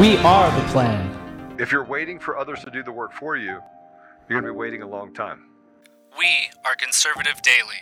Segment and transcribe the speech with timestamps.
[0.00, 1.56] We are the plan.
[1.58, 3.62] If you're waiting for others to do the work for you,
[4.28, 5.46] you're going to be waiting a long time.
[6.18, 7.80] We are Conservative Daily.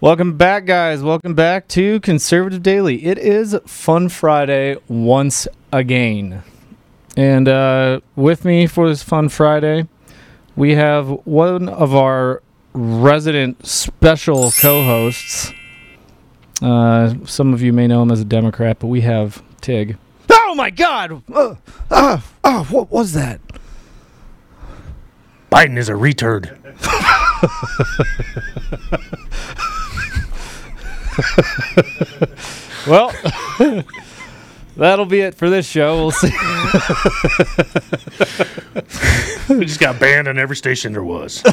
[0.00, 1.04] Welcome back, guys.
[1.04, 3.04] Welcome back to Conservative Daily.
[3.04, 6.42] It is Fun Friday once again.
[7.16, 9.86] And uh, with me for this Fun Friday,
[10.56, 15.52] we have one of our resident special co hosts.
[16.62, 19.96] Uh, some of you may know him as a Democrat, but we have Tig.
[20.30, 21.22] Oh my God!
[21.32, 21.54] Uh,
[21.90, 23.40] uh, uh, what was that?
[25.50, 26.56] Biden is a retard.
[32.86, 33.12] Well,
[34.76, 35.96] that'll be it for this show.
[35.96, 36.30] We'll see.
[39.48, 41.42] We just got banned on every station there was.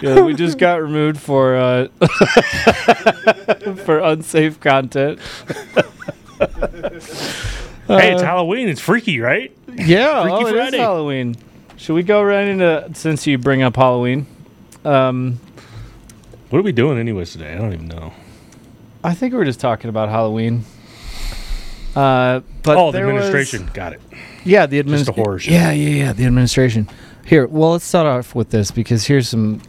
[0.00, 1.88] Yeah, we just got removed for uh,
[3.84, 5.18] for unsafe content.
[7.88, 8.68] hey, it's Halloween.
[8.68, 9.50] It's freaky, right?
[9.74, 10.78] Yeah, Freaky oh, Friday.
[10.78, 11.34] Halloween.
[11.76, 14.28] Should we go right into since you bring up Halloween?
[14.84, 15.40] Um,
[16.50, 17.54] What are we doing anyways today?
[17.54, 18.12] I don't even know.
[19.02, 20.64] I think we're just talking about Halloween.
[21.96, 23.70] Uh, but oh, the there was- administration.
[23.74, 24.00] Got it.
[24.44, 25.24] Yeah, the Just a administration.
[25.24, 25.52] horror show.
[25.52, 26.12] Yeah, yeah, yeah.
[26.12, 26.88] The administration.
[27.26, 29.60] Here, well, let's start off with this because here's some.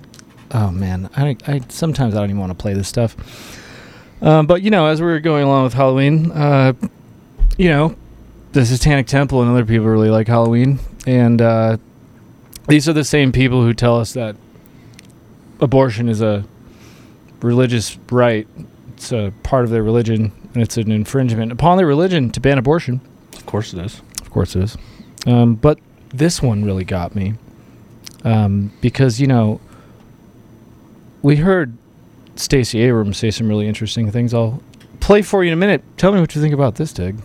[0.52, 3.16] Oh man, I, I sometimes I don't even want to play this stuff.
[4.22, 6.74] Um, but you know, as we were going along with Halloween, uh,
[7.58, 7.96] you know,
[8.54, 11.78] the Satanic Temple and other people really like Halloween, and uh,
[12.68, 14.36] these are the same people who tell us that
[15.60, 16.46] abortion is a
[17.42, 18.48] religious right.
[18.94, 23.02] It's a part of their religion, it's an infringement upon their religion to ban abortion.
[23.36, 24.02] Of course it is.
[24.22, 24.78] Of course it is.
[25.26, 25.80] Um, but
[26.10, 27.36] this one really got me
[28.24, 29.60] um, because you know
[31.22, 31.78] we heard
[32.36, 34.34] Stacey Abrams say some really interesting things.
[34.34, 34.62] I'll
[35.00, 35.84] play for you in a minute.
[35.98, 37.18] Tell me what you think about this, Tig.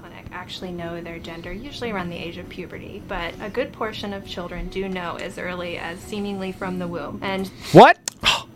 [0.00, 4.12] clinic actually know their gender, usually around the age of puberty, but a good portion
[4.12, 7.18] of children do know as early as seemingly from the womb.
[7.22, 7.98] And What?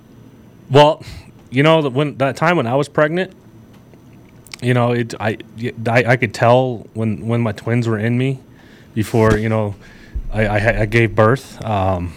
[0.71, 1.05] Well,
[1.55, 3.33] you know that when that time when I was pregnant,
[4.61, 5.39] you know, it I
[5.87, 8.41] I, I could tell when when my twins were in me
[8.95, 9.75] before you know
[10.33, 11.65] I I, I gave birth.
[11.65, 12.13] Um,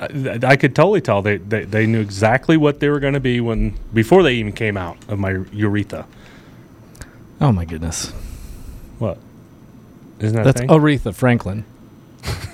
[0.00, 3.20] I, I could totally tell they, they they knew exactly what they were going to
[3.20, 6.06] be when before they even came out of my urethra.
[7.40, 8.10] Oh my goodness.
[8.98, 9.18] What?
[10.18, 10.60] Isn't that That's?
[10.62, 11.64] Aretha Franklin.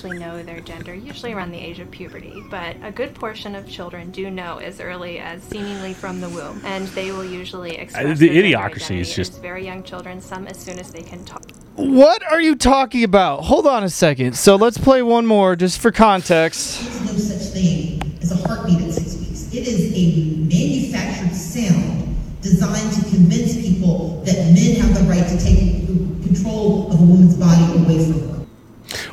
[0.00, 3.68] actually know their gender, usually around the age of puberty, but a good portion of
[3.68, 8.18] children do know as early as seemingly from the womb, and they will usually express
[8.18, 11.42] the their idiocracy is just- very young children, some as soon as they can talk.
[11.74, 13.44] What are you talking about?
[13.44, 14.38] Hold on a second.
[14.38, 16.80] So let's play one more just for context.
[16.80, 19.52] There's no such thing as a heartbeat at six weeks.
[19.52, 25.38] It is a manufactured sound designed to convince people that men have the right to
[25.38, 25.86] take
[26.24, 28.39] control of a woman's body away from her.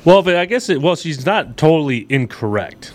[0.05, 0.81] Well, but I guess it.
[0.81, 2.93] Well, she's not totally incorrect.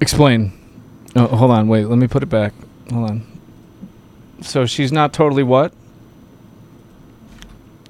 [0.00, 0.52] Explain.
[1.16, 1.68] Oh, hold on.
[1.68, 1.86] Wait.
[1.86, 2.52] Let me put it back.
[2.90, 3.26] Hold on.
[4.40, 5.72] So she's not totally what?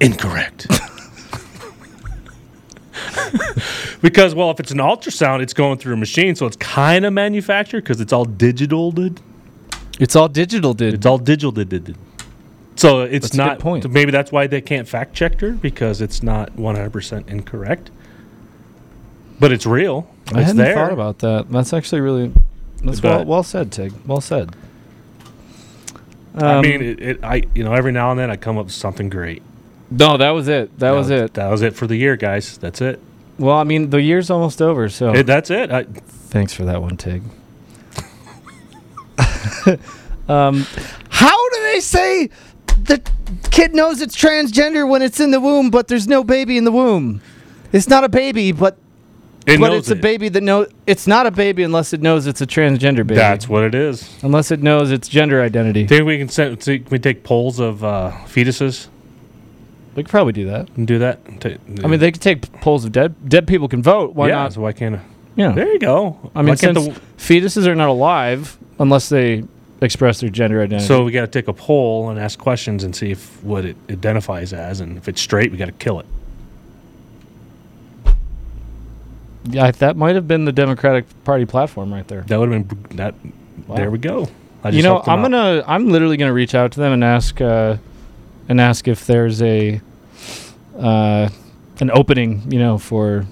[0.01, 0.67] Incorrect.
[4.01, 7.13] because well, if it's an ultrasound, it's going through a machine, so it's kind of
[7.13, 8.91] manufactured because it's all digital.
[8.91, 9.21] Did
[9.99, 10.95] It's all digital, Did.
[10.95, 11.51] it's all digital?
[11.51, 11.95] Did did.
[12.75, 13.59] So it's That's a good not.
[13.59, 13.89] point.
[13.91, 17.91] Maybe that's why they can't fact check her because it's not one hundred percent incorrect.
[19.39, 20.07] But it's real.
[20.33, 20.73] I hadn't there.
[20.75, 21.49] thought about that.
[21.49, 22.31] That's actually really
[22.83, 23.93] that's well, well said, Tig.
[24.05, 24.55] Well said.
[26.35, 27.23] I Um, mean, it, it.
[27.23, 29.43] I you know every now and then I come up with something great.
[29.91, 30.77] no, that was it.
[30.79, 31.33] That was it.
[31.33, 32.57] That was it for the year, guys.
[32.57, 32.99] That's it.
[33.37, 35.71] Well, I mean, the year's almost over, so It- that's it.
[35.71, 37.23] I, thanks for that one, Tig.
[40.29, 40.65] um,
[41.09, 42.29] how do they say
[42.95, 46.63] the kid knows it's transgender when it's in the womb, but there's no baby in
[46.63, 47.21] the womb.
[47.71, 48.77] It's not a baby, but
[49.47, 50.01] It but knows it's a it.
[50.01, 53.15] baby that know it's not a baby unless it knows it's a transgender baby.
[53.15, 54.17] That's what it is.
[54.23, 55.87] unless it knows its gender identity.
[55.87, 56.59] Think we can send?
[56.59, 58.87] Can we take polls of uh, fetuses
[59.95, 60.69] We could probably do that.
[60.75, 61.19] and do that?
[61.39, 61.49] Ta-
[61.83, 64.13] I mean, they could take polls of dead dead people can vote.
[64.15, 64.35] Why yeah.
[64.35, 64.53] not?
[64.53, 64.99] So why can't?
[65.37, 65.53] Yeah.
[65.53, 66.31] There you go.
[66.35, 66.77] I mean, Why can't
[67.17, 69.45] fetuses are not alive unless they
[69.81, 70.85] express their gender identity.
[70.85, 73.75] so we got to take a poll and ask questions and see if what it
[73.89, 76.05] identifies as, and if it's straight, we got to kill it.
[79.45, 82.21] yeah, that might have been the Democratic Party platform right there.
[82.21, 83.15] That would have been that.
[83.67, 83.75] Wow.
[83.75, 84.27] There we go.
[84.63, 85.31] I you know, I'm out.
[85.31, 87.77] gonna, I'm literally gonna reach out to them and ask, uh,
[88.47, 89.81] and ask if there's a,
[90.77, 91.29] uh,
[91.79, 93.25] an opening, you know, for,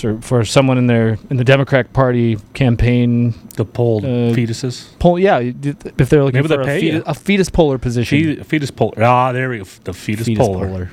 [0.00, 4.88] for for someone in their in the Democratic Party campaign the polled uh, fetuses.
[4.98, 5.18] poll.
[5.18, 8.36] Yeah, if they're looking Maybe for they'll a, fetus, a fetus polar position.
[8.36, 8.94] Fe- fetus polar.
[9.02, 9.64] Ah, there we go.
[9.84, 10.66] The fetus, Fetus polar.
[10.68, 10.90] polar.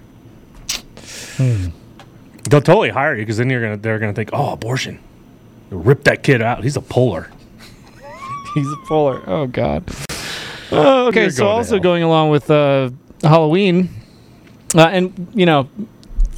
[2.50, 5.00] They'll totally hire you because then you're gonna they're gonna think, oh, abortion.
[5.70, 6.64] Rip that kid out.
[6.64, 7.30] He's a polar.
[8.56, 9.22] He's a polar.
[9.28, 9.90] Oh God.
[10.72, 11.84] Oh, okay, so also hell.
[11.84, 12.90] going along with uh,
[13.24, 13.90] Halloween,
[14.76, 15.70] uh, and you know,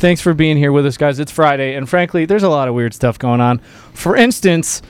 [0.03, 1.17] thanks for being here with us, guys.
[1.17, 3.59] It's Friday, and frankly, there's a lot of weird stuff going on.
[3.93, 4.81] For instance,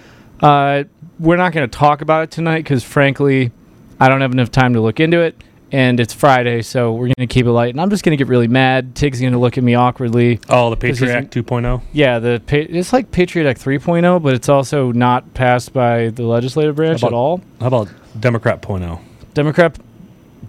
[0.42, 0.86] uh,
[1.20, 3.52] we're not going to talk about it tonight because, frankly,
[4.00, 5.40] I don't have enough time to look into it.
[5.72, 7.76] And it's Friday, so we're going to keep it light.
[7.76, 8.96] And I'm just going to get really mad.
[8.96, 10.40] Tig's going to look at me awkwardly.
[10.50, 11.84] Oh, the Patriot Act 2.0.
[11.92, 16.24] Yeah, the pa- it's like Patriot Act 3.0, but it's also not passed by the
[16.24, 17.42] legislative branch How at all.
[17.60, 17.90] How about
[18.20, 18.78] Democrat oh?
[18.80, 19.00] 0.0?
[19.36, 19.78] Democrat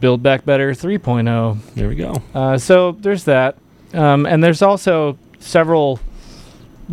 [0.00, 1.58] Build Back Better 3.0.
[1.75, 2.22] There we go.
[2.34, 3.58] Uh, so there's that.
[3.94, 6.00] Um, and there's also several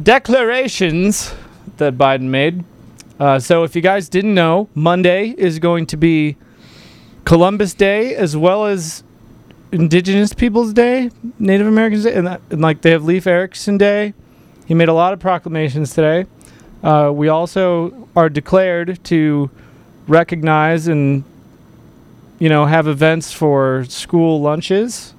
[0.02, 1.34] declarations
[1.78, 2.64] that Biden made.
[3.20, 6.38] Uh, so if you guys didn't know, Monday is going to be
[7.26, 9.04] Columbus Day as well as
[9.72, 11.10] Indigenous Peoples Day,
[11.40, 14.14] Native Americans Day, and, that, and like they have Leif Erikson Day.
[14.66, 16.26] He made a lot of proclamations today.
[16.84, 19.50] Uh, we also are declared to
[20.08, 21.24] recognize and
[22.40, 25.14] you know have events for school lunches.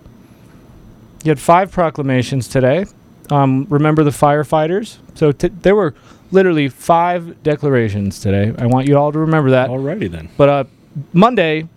[1.22, 2.86] You had five proclamations today.
[3.30, 4.98] Um, remember the firefighters?
[5.14, 5.94] So t- there were
[6.30, 8.52] literally five declarations today.
[8.58, 9.70] I want you all to remember that.
[9.70, 10.28] Alrighty then.
[10.36, 10.64] But uh,
[11.12, 11.68] Monday,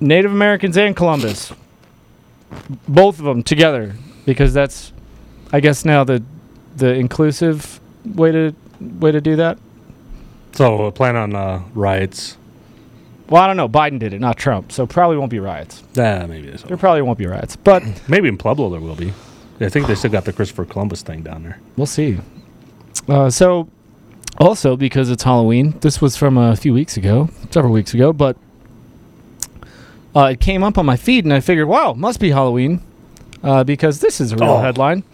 [0.00, 1.52] Native Americans and Columbus,
[2.86, 4.92] both of them together, because that's,
[5.52, 6.22] I guess now the,
[6.76, 9.58] the inclusive way to way to do that.
[10.52, 12.36] So uh, plan on uh, riots.
[13.32, 13.66] Well, I don't know.
[13.68, 15.82] Biden did it, not Trump, so probably won't be riots.
[15.96, 16.62] Ah, maybe this.
[16.64, 19.14] There probably won't be riots, but Maybe in Pueblo there will be.
[19.58, 21.58] I think they still got the Christopher Columbus thing down there.
[21.78, 22.18] we'll see.
[23.08, 23.68] Uh, so,
[24.38, 28.36] also because it's Halloween, this was from a few weeks ago, several weeks ago, but
[30.14, 32.82] uh, it came up on my feed, and I figured, wow, must be Halloween,
[33.42, 34.58] uh, because this is a real Oh.
[34.60, 35.04] headline.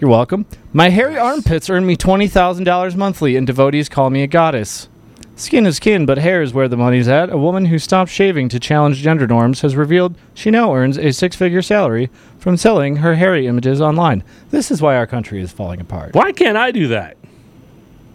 [0.00, 0.44] You're welcome.
[0.72, 4.88] My hairy armpits earn me twenty thousand dollars monthly, and devotees call me a goddess.
[5.40, 7.30] Skin is skin, but hair is where the money's at.
[7.30, 11.12] A woman who stopped shaving to challenge gender norms has revealed she now earns a
[11.12, 14.22] six-figure salary from selling her hairy images online.
[14.50, 16.14] This is why our country is falling apart.
[16.14, 17.16] Why can't I do that?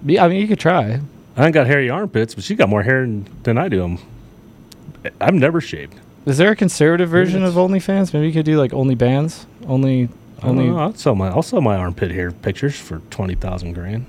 [0.05, 0.99] Yeah, I mean, you could try.
[1.35, 3.07] I ain't got hairy armpits, but she got more hair
[3.41, 3.83] than, I do.
[3.83, 3.99] I'm,
[5.19, 5.95] I've never shaved.
[6.27, 8.13] Is there a conservative version of OnlyFans?
[8.13, 10.09] Maybe you could do like only bands, only
[10.43, 14.05] Only only I'll sell my I'll sell my armpit hair pictures for twenty thousand grand.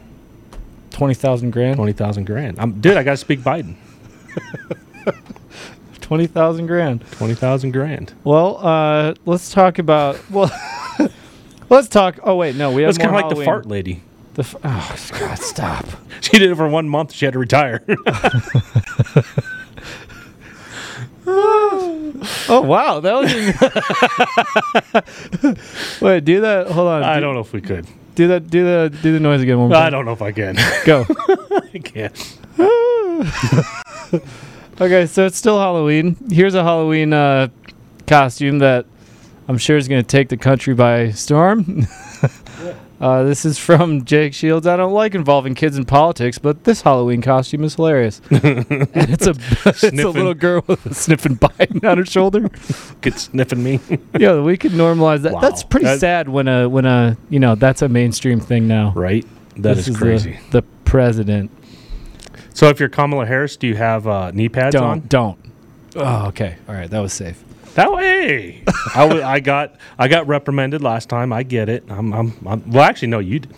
[0.96, 1.76] Twenty thousand grand.
[1.76, 2.58] Twenty thousand grand.
[2.58, 2.96] I'm dude.
[2.96, 3.76] I got to speak Biden.
[6.00, 7.04] Twenty thousand grand.
[7.12, 8.14] Twenty thousand grand.
[8.24, 10.50] Well, uh, let's talk about well.
[11.68, 12.18] let's talk.
[12.22, 14.02] Oh wait, no, we have It's kind of like the fart lady.
[14.34, 15.84] The f- oh God, stop.
[16.22, 17.12] She did it for one month.
[17.12, 17.84] She had to retire.
[22.48, 23.14] Oh wow, that
[25.44, 26.00] was.
[26.00, 26.68] wait, do that.
[26.68, 27.02] Hold on.
[27.02, 27.86] I do, don't know if we could.
[28.16, 28.50] Do that.
[28.50, 29.58] Do the do the noise again.
[29.60, 29.92] One more I time.
[29.92, 30.56] don't know if I can.
[30.84, 31.06] Go.
[31.72, 32.38] I can't.
[34.78, 36.16] Okay, so it's still Halloween.
[36.30, 37.48] Here's a Halloween uh,
[38.06, 38.84] costume that
[39.48, 41.86] I'm sure is going to take the country by storm.
[43.00, 44.66] uh, this is from Jake Shields.
[44.66, 48.20] I don't like involving kids in politics, but this Halloween costume is hilarious.
[48.30, 49.30] and it's a
[49.66, 52.48] it's a little girl with a sniffing Biden on her shoulder.
[53.00, 53.80] Get sniffing me.
[54.18, 55.32] yeah, we could normalize that.
[55.32, 55.40] Wow.
[55.40, 58.92] That's pretty sad when a when a you know that's a mainstream thing now.
[58.96, 59.24] right.
[59.58, 60.38] That This is the- crazy.
[60.50, 61.50] The, president.
[62.54, 65.00] So if you're Kamala Harris, do you have uh, knee pads Don't on?
[65.08, 65.38] don't.
[65.96, 66.56] Oh, okay.
[66.68, 67.42] All right, that was safe.
[67.76, 68.62] That way,
[68.94, 71.30] I, w- I got I got reprimanded last time.
[71.30, 71.84] I get it.
[71.90, 72.82] I'm, I'm, I'm well.
[72.82, 73.54] Actually, no, you did.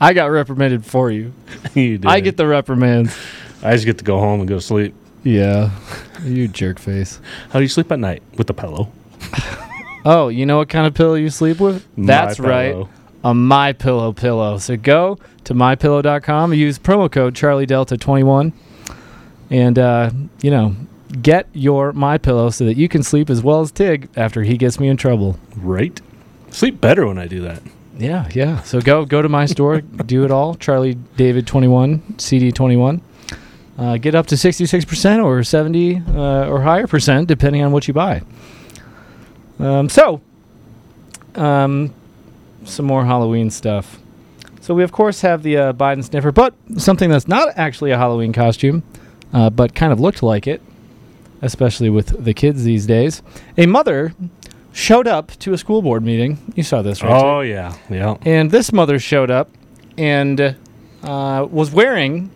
[0.00, 1.32] I got reprimanded for you.
[1.74, 2.06] you did.
[2.06, 3.16] I get the reprimands.
[3.62, 4.94] I just get to go home and go to sleep.
[5.24, 5.72] Yeah,
[6.22, 7.20] you jerk face.
[7.50, 8.22] How do you sleep at night?
[8.36, 8.92] With a pillow.
[10.08, 11.84] Oh, you know what kind of pillow you sleep with?
[11.98, 12.76] My That's right,
[13.24, 14.56] a My Pillow pillow.
[14.58, 18.52] So go to mypillow.com, and use promo code Charlie Delta 21
[19.50, 20.10] and uh,
[20.42, 20.74] you know,
[21.22, 24.56] get your My Pillow so that you can sleep as well as Tig after he
[24.56, 25.38] gets me in trouble.
[25.56, 26.00] Right?
[26.50, 27.62] Sleep better when I do that.
[27.98, 28.62] Yeah, yeah.
[28.62, 30.54] So go go to my store, do it all.
[30.54, 33.00] Charlie David 21, CD 21.
[33.78, 37.92] Uh, get up to 66% or 70 uh, or higher percent depending on what you
[37.92, 38.22] buy.
[39.58, 40.22] Um, so,
[41.34, 41.92] um,
[42.64, 43.98] some more Halloween stuff.
[44.60, 47.98] So we of course have the uh, Biden sniffer, but something that's not actually a
[47.98, 48.82] Halloween costume,
[49.32, 50.62] uh, but kind of looked like it,
[51.42, 53.22] especially with the kids these days.
[53.56, 54.14] A mother
[54.72, 56.38] showed up to a school board meeting.
[56.54, 57.12] You saw this, right?
[57.12, 58.16] Oh yeah, yeah.
[58.22, 59.50] And this mother showed up
[59.98, 60.56] and
[61.02, 62.30] uh, was wearing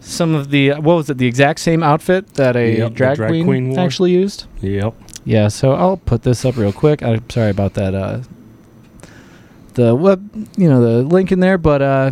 [0.00, 1.18] some of the what was it?
[1.18, 4.46] The exact same outfit that a Yep, drag, drag queen, queen actually used.
[4.62, 4.94] Yep.
[5.24, 5.48] Yeah.
[5.48, 7.02] So I'll put this up real quick.
[7.02, 7.94] I'm sorry about that.
[7.94, 8.22] Uh,
[9.74, 12.10] the web, you know, the link in there, but uh,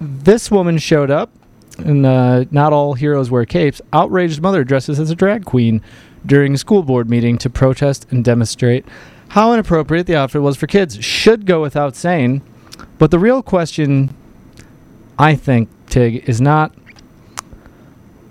[0.00, 1.30] this woman showed up,
[1.78, 3.80] and uh, not all heroes wear capes.
[3.92, 5.82] Outraged mother dresses as a drag queen
[6.24, 8.84] during a school board meeting to protest and demonstrate
[9.28, 11.02] how inappropriate the outfit was for kids.
[11.02, 12.42] Should go without saying,
[12.98, 14.14] but the real question,
[15.18, 16.74] I think, Tig, is not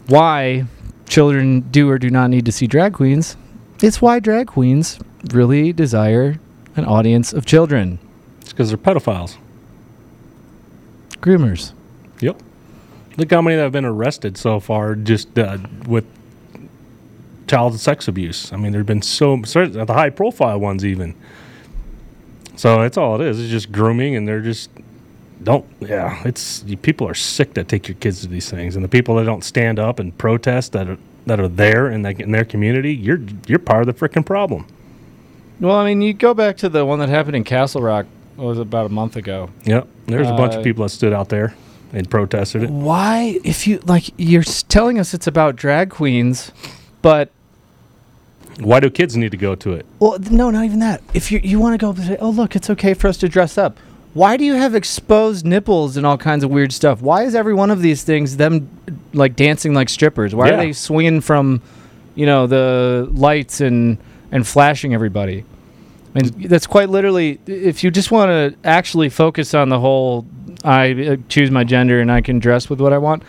[0.07, 0.65] why
[1.07, 3.35] children do or do not need to see drag queens.
[3.81, 4.99] It's why drag queens
[5.33, 6.39] really desire
[6.75, 7.99] an audience of children.
[8.41, 9.37] It's because they're pedophiles.
[11.19, 11.73] Groomers.
[12.19, 12.41] Yep.
[13.17, 16.05] Look how many that have been arrested so far just uh, with
[17.47, 18.51] child sex abuse.
[18.53, 21.15] I mean, there have been so certain- the high profile ones even.
[22.55, 23.39] So that's all it is.
[23.39, 24.69] It's just grooming, and they're just
[25.43, 25.65] don't.
[25.79, 28.89] Yeah, it's you, people are sick that take your kids to these things, and the
[28.89, 32.31] people that don't stand up and protest that are that are there in, that, in
[32.31, 32.93] their community.
[32.93, 34.67] You're you're part of the freaking problem.
[35.59, 38.05] Well, I mean, you go back to the one that happened in Castle Rock.
[38.35, 39.49] What was it, about a month ago?
[39.65, 39.87] Yep.
[40.07, 41.53] There's a bunch Uh, of people that stood out there
[41.93, 42.69] and protested it.
[42.69, 46.51] Why, if you like, you're telling us it's about drag queens,
[47.01, 47.29] but
[48.59, 49.85] Why do kids need to go to it?
[49.99, 51.01] well, no, not even that.
[51.13, 53.17] If you you want to go up and say, oh look, it's okay for us
[53.17, 53.77] to dress up.
[54.13, 57.01] Why do you have exposed nipples and all kinds of weird stuff?
[57.01, 58.69] Why is every one of these things them
[59.13, 60.35] like dancing like strippers?
[60.35, 60.53] Why Yeah.
[60.55, 61.61] are they swinging from,
[62.15, 63.97] you know, the lights and
[64.31, 65.45] and flashing everybody?
[66.15, 67.39] I mean, that's quite literally.
[67.47, 70.25] If you just want to actually focus on the whole,
[70.63, 73.23] I uh, choose my gender and I can dress with what I want.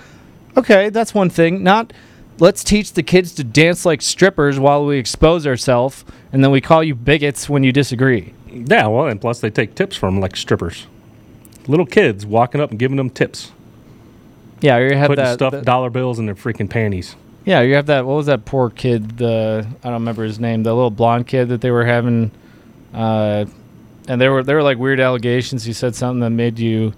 [0.57, 1.63] Okay, that's one thing.
[1.63, 1.93] Not
[2.39, 6.61] let's teach the kids to dance like strippers while we expose ourselves, and then we
[6.61, 8.35] call you bigots when you disagree.
[8.51, 10.87] Yeah, well, and plus they take tips from like strippers,
[11.69, 13.53] little kids walking up and giving them tips,
[14.61, 15.35] Yeah, you have putting that.
[15.35, 17.17] stuffed the- dollar bills in their freaking panties.
[17.45, 18.05] yeah, you have that.
[18.07, 19.19] What was that poor kid?
[19.19, 20.65] The I don't remember his name.
[20.65, 22.31] The little blonde kid that they were having,
[22.93, 23.45] uh,
[24.09, 25.65] and there were there were like weird allegations.
[25.65, 26.93] He said something that made you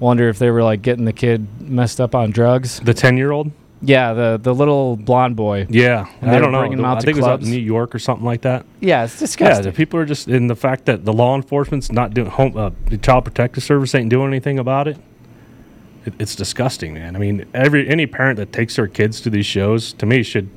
[0.00, 2.80] wonder if they were like getting the kid messed up on drugs.
[2.80, 3.50] The ten year old.
[3.80, 5.66] Yeah, the the little blonde boy.
[5.70, 6.68] Yeah, I don't know.
[6.68, 8.66] The- I think it was out in New York or something like that.
[8.80, 9.64] Yeah, it's Yeah, disgusting.
[9.66, 12.56] the people are just in the fact that the law enforcement's not doing home.
[12.56, 14.96] Uh, the child protective service ain't doing anything about it.
[16.04, 16.12] it.
[16.18, 17.14] It's disgusting, man.
[17.14, 20.48] I mean, every any parent that takes their kids to these shows, to me, should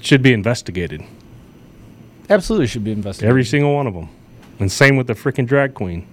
[0.00, 1.04] should be investigated.
[2.32, 3.28] Absolutely should be investigated.
[3.30, 4.08] Every single one of them.
[4.58, 6.06] And same with the freaking drag queen.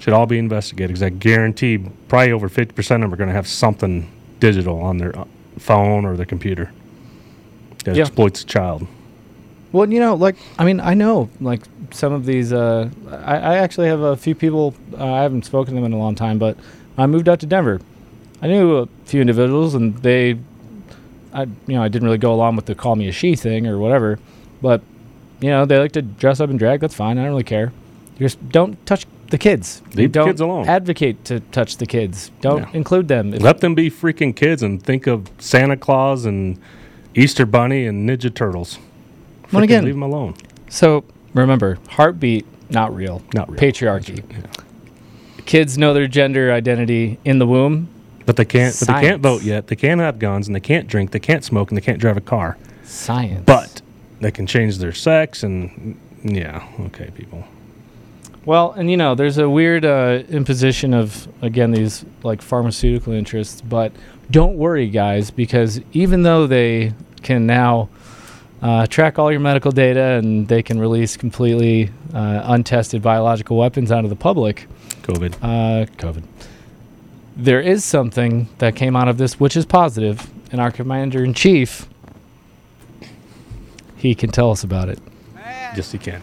[0.00, 1.78] Should all be investigated because I guarantee
[2.08, 5.24] probably over 50% of them are going to have something digital on their uh,
[5.58, 6.70] phone or their computer
[7.84, 8.02] that Yeah.
[8.02, 8.86] exploits a child.
[9.72, 12.52] Well, you know, like I mean, I know like some of these.
[12.52, 14.74] Uh, I, I actually have a few people.
[14.96, 16.56] Uh, I haven't spoken to them in a long time, but
[16.96, 17.80] I moved out to Denver.
[18.42, 20.38] I knew a few individuals, and they,
[21.32, 23.66] I you know, I didn't really go along with the call me a she thing
[23.66, 24.18] or whatever,
[24.64, 24.80] but
[25.42, 26.80] you know, they like to dress up and drag.
[26.80, 27.18] That's fine.
[27.18, 27.70] I don't really care.
[28.18, 29.82] Just don't touch the kids.
[29.94, 30.66] Leave the kids alone.
[30.66, 32.30] Advocate to touch the kids.
[32.40, 32.68] Don't Yeah.
[32.72, 33.30] include them.
[33.32, 36.56] Let them be freaking kids and think of Santa Claus and
[37.14, 38.78] Easter Bunny and Ninja Turtles.
[39.52, 40.34] Well, Freaking again- leave them alone.
[40.70, 41.04] So
[41.34, 43.20] remember, heartbeat, not real.
[43.34, 43.60] Not real.
[43.60, 44.22] Patriarchy.
[45.44, 47.88] Kids know their gender identity in the womb.
[48.24, 48.74] But they can't.
[48.80, 49.66] But they can't vote yet.
[49.66, 51.10] They can't have guns and they can't drink.
[51.10, 52.56] They can't smoke and they can't drive a car.
[52.84, 53.42] Science.
[53.44, 53.82] But
[54.20, 56.66] they can change their sex and yeah.
[56.80, 57.44] Okay, people.
[58.46, 63.60] well, and you know, there's a weird uh, imposition of again these like pharmaceutical interests.
[63.60, 63.92] But
[64.30, 67.88] don't worry, guys, because even though they can now
[68.62, 73.92] uh, track all your medical data and they can release completely uh, untested biological weapons
[73.92, 74.66] onto the public,
[75.02, 75.34] COVID.
[75.42, 76.22] uh, COVID.
[77.36, 81.34] there is something that came out of this which is positive, and our commander in
[81.34, 81.86] chief,
[84.04, 84.98] he can tell us about it.
[85.74, 86.22] Yes, he can.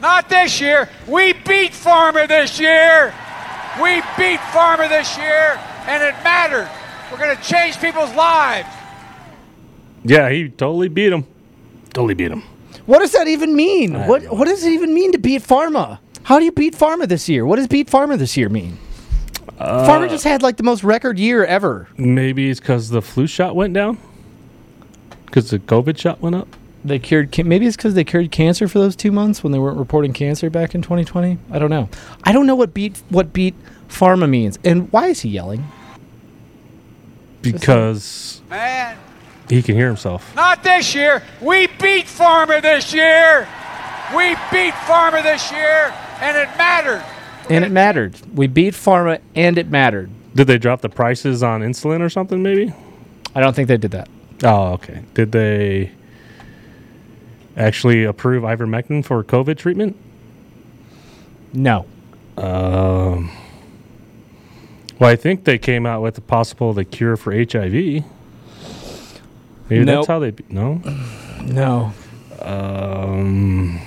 [0.00, 0.88] Not this year.
[1.08, 3.12] We beat Pharma this year.
[3.82, 6.70] We beat Pharma this year, and it mattered.
[7.10, 8.68] We're going to change people's lives.
[10.04, 11.26] Yeah, he totally beat him.
[11.92, 12.42] Totally beat him.
[12.86, 13.94] What does that even mean?
[14.06, 15.98] What have no What does it even mean to beat Pharma?
[16.22, 17.44] How do you beat Pharma this year?
[17.44, 18.78] What does beat Pharma this year mean?
[19.58, 21.88] Uh, Pharma just had like the most record year ever.
[21.96, 23.98] Maybe it's because the flu shot went down.
[25.24, 26.46] Because the COVID shot went up.
[26.86, 27.32] They cured.
[27.32, 30.12] ca- Maybe it's because they cured cancer for those two months when they weren't reporting
[30.12, 31.38] cancer back in 2020.
[31.50, 31.88] I don't know.
[32.24, 33.54] I don't know what beat what beat
[33.88, 35.64] Pharma means, and why is he yelling?
[37.42, 38.96] Because Man,
[39.48, 40.34] he can hear himself.
[40.34, 41.22] not this year.
[41.40, 43.46] We beat Pharma this year.
[44.16, 47.04] We beat Pharma this year, and it mattered.
[47.50, 48.16] And it mattered.
[48.34, 50.10] We beat Pharma, and it mattered.
[50.34, 52.42] Did they drop the prices on insulin or something?
[52.42, 52.72] Maybe.
[53.34, 54.08] I don't think they did that.
[54.44, 55.02] Oh, okay.
[55.14, 55.92] Did they
[57.56, 59.96] actually approve ivermectin for COVID treatment?
[61.52, 61.86] No.
[62.36, 63.30] Um.
[64.98, 67.72] Well, I think they came out with a possible the cure for HIV.
[69.68, 69.86] Maybe Nope.
[69.86, 70.30] that's how they.
[70.30, 70.80] Be- no.
[71.42, 71.92] No.
[72.40, 73.80] Um.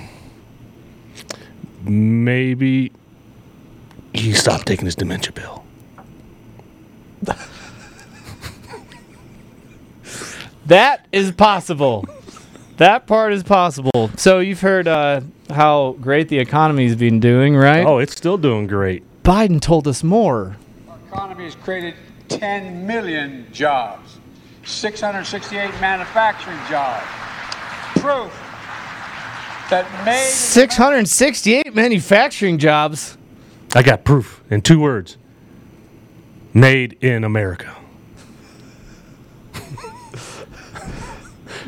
[1.84, 2.92] Maybe
[4.12, 5.64] he stopped taking his dementia pill.
[10.66, 12.04] That is possible.
[12.80, 14.10] That part is possible.
[14.16, 15.20] So you've heard uh,
[15.50, 17.86] how great the economy's been doing, right?
[17.86, 19.04] Oh, it's still doing great.
[19.22, 20.56] Biden told us more.
[20.88, 21.94] Our economy has created
[22.28, 24.18] 10 million jobs,
[24.64, 27.04] 668 manufacturing jobs.
[27.96, 28.32] Proof
[29.68, 33.18] that made 668 manufacturing jobs.
[33.74, 35.18] I got proof in two words.
[36.54, 37.76] Made in America.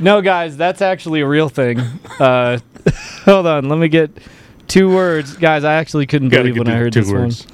[0.03, 1.79] No, guys, that's actually a real thing.
[2.19, 2.59] Uh,
[3.25, 4.11] hold on, let me get
[4.67, 5.63] two words, guys.
[5.63, 7.47] I actually couldn't Gotta believe get when I heard two this words.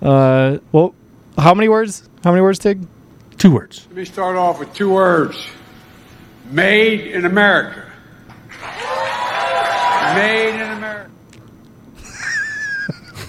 [0.00, 0.12] one.
[0.12, 0.94] Uh, well,
[1.38, 2.06] how many words?
[2.22, 2.86] How many words, Tig?
[3.38, 3.86] Two words.
[3.88, 5.42] Let me start off with two words.
[6.50, 7.90] Made in America.
[10.14, 11.10] Made in America.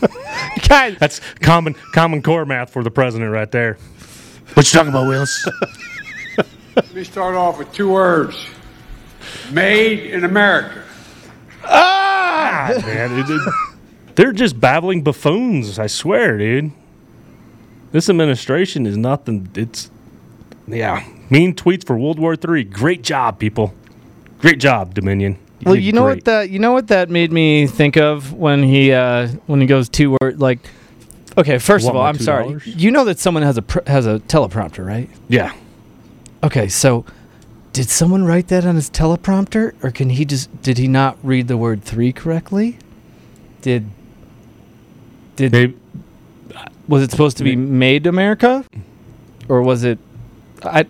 [0.68, 3.78] Guys, That's common common core math for the president right there.
[4.56, 5.48] What you talking about, Willis?
[6.78, 8.38] Let me start off with two words.
[9.52, 10.84] Made in America.
[11.64, 13.54] Ah, man, it- it-
[14.16, 15.80] they're just babbling buffoons.
[15.80, 16.72] I swear, dude.
[17.92, 19.50] This administration is nothing.
[19.56, 19.90] It's
[20.68, 22.64] yeah, mean tweets for World War III.
[22.66, 23.74] Great job, people.
[24.40, 25.38] Great job, Dominion.
[25.66, 26.18] well, you know great.
[26.18, 29.68] what that you know what that made me think of when he uh, when he
[29.68, 30.60] goes two word like.
[31.38, 32.60] Okay, first of all, I'm sorry.
[32.66, 35.10] You know that someone has a pr- has a teleprompter, right?
[35.28, 35.54] Yeah,
[36.44, 37.06] Okay, so
[37.74, 41.48] did someone write that on his teleprompter, or can he just did he not read
[41.48, 42.78] the word three correctly?
[43.62, 43.90] Did
[45.36, 45.78] did Maybe,
[46.88, 48.66] was it supposed to be made America,
[49.48, 50.00] or was it?
[50.64, 50.86] I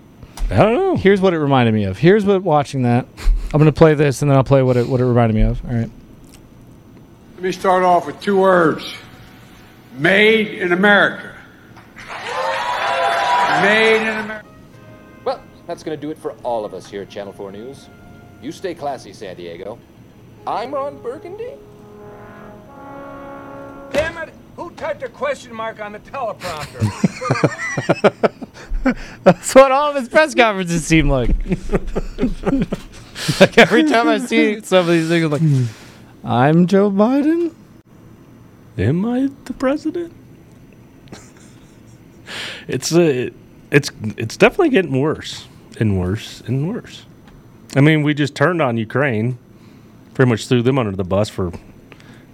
[0.50, 0.96] I don't know.
[0.96, 1.98] here's what it reminded me of.
[1.98, 3.06] Here's what watching that.
[3.54, 5.64] I'm gonna play this, and then I'll play what it what it reminded me of.
[5.66, 5.90] All right.
[7.36, 8.94] Let me start off with two words.
[9.98, 11.34] Made in America.
[13.62, 14.37] Made in America.
[15.68, 17.90] Well, that's going to do it for all of us here at Channel 4 News.
[18.42, 19.78] You stay classy, San Diego.
[20.46, 21.52] I'm Ron Burgundy.
[23.92, 24.34] Damn it!
[24.56, 26.80] Who typed a question mark on the teleprompter?
[29.26, 31.32] That's what all of his press conferences seem like.
[33.42, 35.42] like every time I see some of these things, I'm like,
[36.24, 37.54] I'm Joe Biden.
[38.78, 40.14] Am I the president?
[42.70, 43.32] it's uh,
[43.70, 45.46] it's it's definitely getting worse
[45.80, 47.06] and worse and worse.
[47.76, 49.38] I mean, we just turned on Ukraine,
[50.14, 51.52] pretty much threw them under the bus for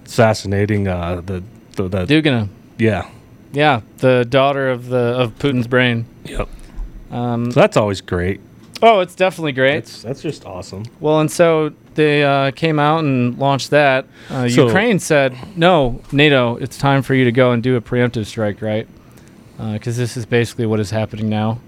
[0.06, 1.42] assassinating uh, the
[1.76, 2.48] the, the Dugina.
[2.78, 3.08] yeah
[3.52, 6.06] Yeah, the daughter of the of Putin's brain.
[6.24, 6.48] yep.
[7.10, 8.40] Um, So that's always great.
[8.82, 9.84] oh, it's definitely great.
[9.84, 10.84] That's that's just awesome.
[11.00, 14.06] well, and so they uh, came out and launched that.
[14.30, 17.80] Uh, So- Ukraine said, "No, NATO, it's time for you to go and do a
[17.80, 18.86] preemptive strike, right?"
[19.56, 21.58] Because this is basically what is happening now.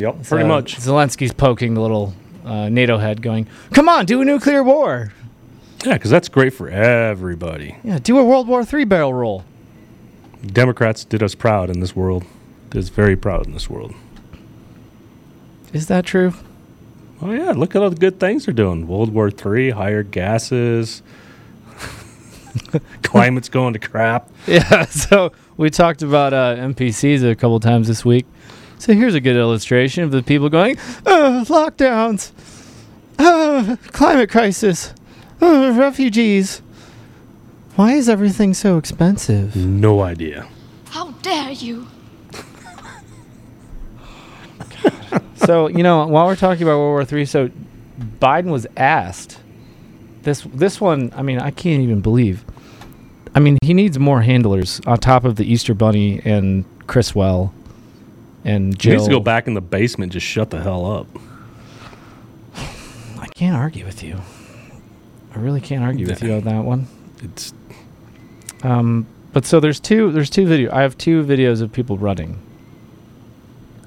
[0.00, 0.76] Yep, pretty Uh, much.
[0.76, 5.12] Zelensky's poking the little uh, NATO head, going, "Come on, do a nuclear war.
[5.84, 7.76] Yeah, because that's great for everybody.
[7.84, 9.44] Yeah, do a World War III barrel roll."
[10.46, 12.24] Democrats did us proud in this world.
[12.70, 13.94] Did us very proud in this world.
[15.72, 16.32] Is that true?
[17.20, 18.86] Oh yeah, look at all the good things they're doing.
[18.86, 21.02] World War Three, higher gases,
[23.02, 24.30] Climate's going to crap.
[24.46, 28.26] Yeah, so we talked about uh, NPCs a couple times this week.
[28.78, 32.30] So here's a good illustration of the people going, uh, lockdowns,
[33.18, 34.94] uh, climate crisis,
[35.42, 36.62] uh, refugees.
[37.74, 39.56] Why is everything so expensive?
[39.56, 40.48] No idea.
[40.86, 41.88] How dare you?
[45.34, 47.50] so you know, while we're talking about World War Three, so
[48.20, 49.40] Biden was asked
[50.22, 50.46] this.
[50.54, 52.44] This one, I mean, I can't even believe.
[53.34, 57.52] I mean, he needs more handlers on top of the Easter Bunny and Chriswell
[58.48, 58.92] and He Jill.
[58.94, 60.12] needs to go back in the basement.
[60.12, 61.06] Just shut the hell up.
[63.20, 64.20] I can't argue with you.
[65.34, 66.86] I really can't argue with you on that one.
[67.22, 67.52] It's
[68.62, 70.10] Um, but so there's two.
[70.12, 70.72] There's two video.
[70.74, 72.38] I have two videos of people running.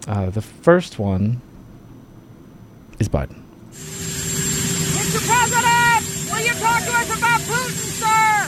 [0.08, 1.42] Uh, the first one
[3.00, 3.42] is Biden.
[3.72, 5.20] Mr.
[5.28, 8.48] President, will you talk to us about Putin, sir?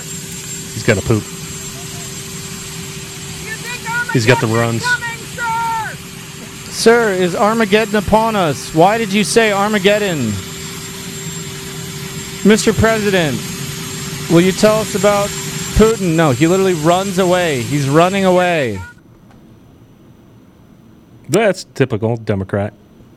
[0.73, 1.23] he's got a poop.
[4.13, 4.83] He's got the runs.
[6.73, 8.73] Sir, is Armageddon upon us?
[8.73, 10.31] Why did you say Armageddon?
[12.41, 12.73] Mr.
[12.77, 13.37] President,
[14.31, 15.29] will you tell us about
[15.77, 16.15] Putin?
[16.15, 17.61] No, he literally runs away.
[17.61, 18.81] He's running away.
[21.29, 22.73] That's typical Democrat.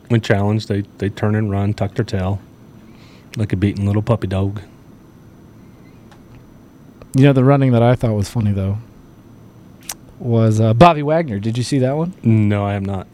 [0.09, 2.39] When challenged, they, they turn and run, tuck their tail,
[3.37, 4.61] like a beaten little puppy dog.
[7.15, 8.77] You know, the running that I thought was funny, though,
[10.19, 11.39] was uh, Bobby Wagner.
[11.39, 12.13] Did you see that one?
[12.21, 13.07] No, I am not.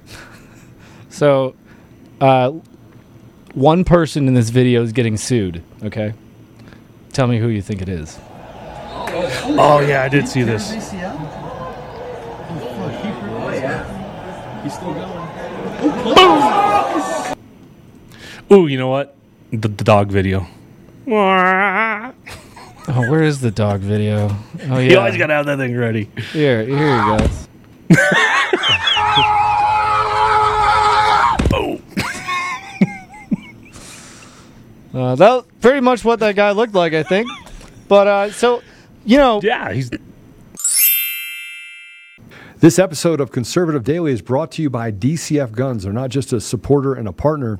[1.13, 1.54] So,
[2.19, 2.54] uh,
[3.54, 6.15] one person in this video is getting sued, okay?
[7.12, 8.17] Tell me who you think it is.
[9.56, 10.71] Oh yeah, I did see this.
[18.52, 19.15] Ooh, you know what?
[19.52, 20.47] The, the dog video.
[21.06, 22.12] Oh,
[23.08, 24.36] where is the dog video?
[24.63, 24.89] Oh, yeah.
[24.89, 26.10] You always gotta have that thing ready.
[26.32, 27.30] Here, here you go.
[34.94, 37.28] Uh, that pretty much what that guy looked like, I think.
[37.88, 38.62] But uh, so,
[39.06, 39.90] you know, yeah, he's.
[42.60, 45.84] This episode of Conservative Daily is brought to you by DCF Guns.
[45.84, 47.60] They're not just a supporter and a partner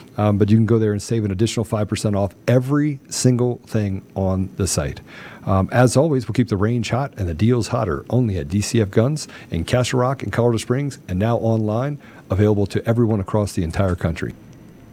[0.17, 4.03] Um, but you can go there and save an additional 5% off every single thing
[4.15, 4.99] on the site.
[5.45, 8.91] Um, as always, we'll keep the range hot and the deals hotter only at DCF
[8.91, 11.97] Guns in Castle Rock and Colorado Springs and now online,
[12.29, 14.33] available to everyone across the entire country.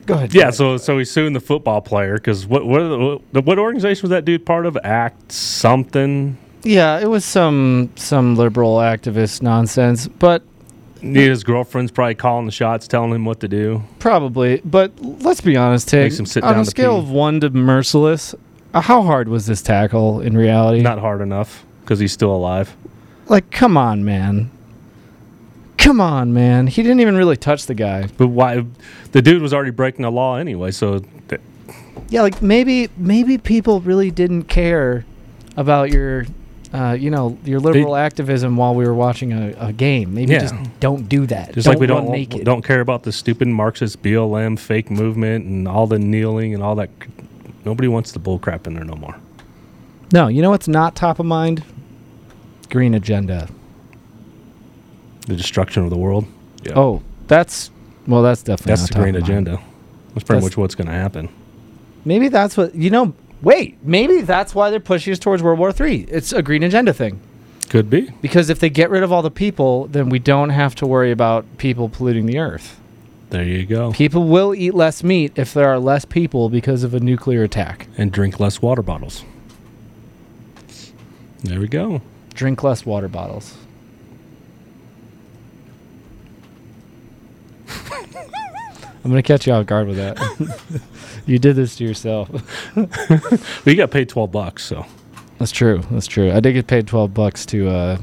[0.07, 0.33] Go ahead.
[0.35, 3.59] Yeah, so so he's suing the football player because what what, are the, what what
[3.59, 4.79] organization was that dude part of?
[4.83, 6.39] Act something.
[6.63, 10.43] yeah, it was some some liberal activist nonsense, but
[11.01, 13.83] His girlfriend's probably calling the shots, telling him what to do.
[13.99, 14.61] probably.
[14.65, 16.05] But let's be honest, Tig.
[16.05, 16.99] Makes him sit on down a to scale pee.
[17.07, 18.35] of one to merciless,
[18.75, 20.81] uh, how hard was this tackle in reality?
[20.83, 22.77] Not hard enough because he's still alive.
[23.29, 24.51] like, come on, man.
[25.79, 26.67] Come on, man.
[26.67, 28.09] He didn't even really touch the guy.
[28.19, 28.65] But why?
[29.13, 30.73] The dude was already breaking the law anyway.
[30.73, 31.41] So th-
[32.11, 35.05] Yeah, like maybe maybe people really didn't care
[35.57, 36.27] about your,
[36.73, 40.15] uh, you know, your liberal activism while we were watching a, a game.
[40.15, 40.41] Maybe Yeah.
[40.41, 41.55] just don't do that.
[41.55, 42.45] just like we don't naked.
[42.45, 46.75] don't care about the stupid Marxist BLM fake movement and all the kneeling and all
[46.77, 46.91] that.
[47.65, 49.17] Nobody wants the bull crap in there no more.
[50.13, 51.63] No, you know what's not top of mind?
[52.71, 53.49] Green agenda.
[55.27, 56.27] The destruction of the world.
[56.65, 56.73] Yeah.
[56.77, 57.71] Oh, that's
[58.07, 59.31] well, that's definitely that's not the top green of mind.
[59.31, 59.51] agenda.
[60.15, 61.29] That's pretty That's- much what's going to happen.
[62.05, 63.15] Maybe that's what you know.
[63.43, 66.03] Wait, maybe that's why they're pushing us towards World War III.
[66.05, 67.21] It's a green agenda thing.
[67.69, 68.11] Could be.
[68.23, 71.11] Because if they get rid of all the people, then we don't have to worry
[71.11, 72.81] about people polluting the earth.
[73.31, 73.93] There you go.
[73.93, 77.87] People will eat less meat if there are less people because of a nuclear attack.
[77.99, 79.23] And drink less water bottles.
[81.45, 82.01] There we go.
[82.33, 83.55] Drink less water bottles.
[87.91, 90.17] I'm gonna catch you off guard with that.
[91.29, 92.29] you did this to yourself.
[93.65, 94.87] we got paid twelve bucks, so
[95.39, 95.83] That's true.
[95.91, 96.33] That's true.
[96.33, 97.99] I did get paid twelve bucks to uh,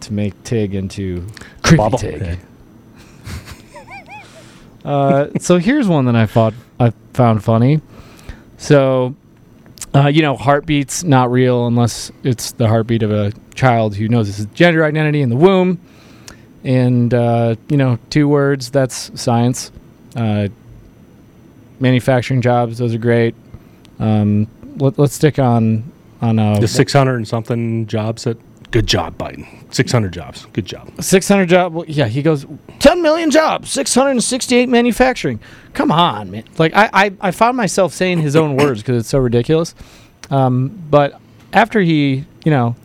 [0.00, 1.26] to make Tig into
[1.62, 2.38] creepy Bobble Tig.
[4.84, 7.82] Uh, so here's one that I thought I found funny.
[8.56, 9.14] So,
[9.94, 14.34] uh, you know, heartbeats not real unless it's the heartbeat of a child who knows
[14.34, 15.78] his gender identity in the womb.
[16.64, 18.70] And uh, you know, two words.
[18.70, 19.72] That's science.
[21.80, 22.78] Manufacturing jobs.
[22.78, 23.34] Those are great.
[23.98, 28.38] Um, let, us stick on on uh, the six hundred and something jobs that.
[28.70, 29.46] Good job, Biden.
[29.72, 30.46] Six hundred jobs.
[30.52, 30.90] Good job.
[31.00, 32.44] 600 job well, yeah he goes
[32.80, 35.40] 10 million jobs 668 manufacturing
[35.72, 39.08] come on man like i i, I found myself saying his own words because it's
[39.08, 39.74] so ridiculous
[40.30, 41.18] um, but
[41.54, 42.76] after he you know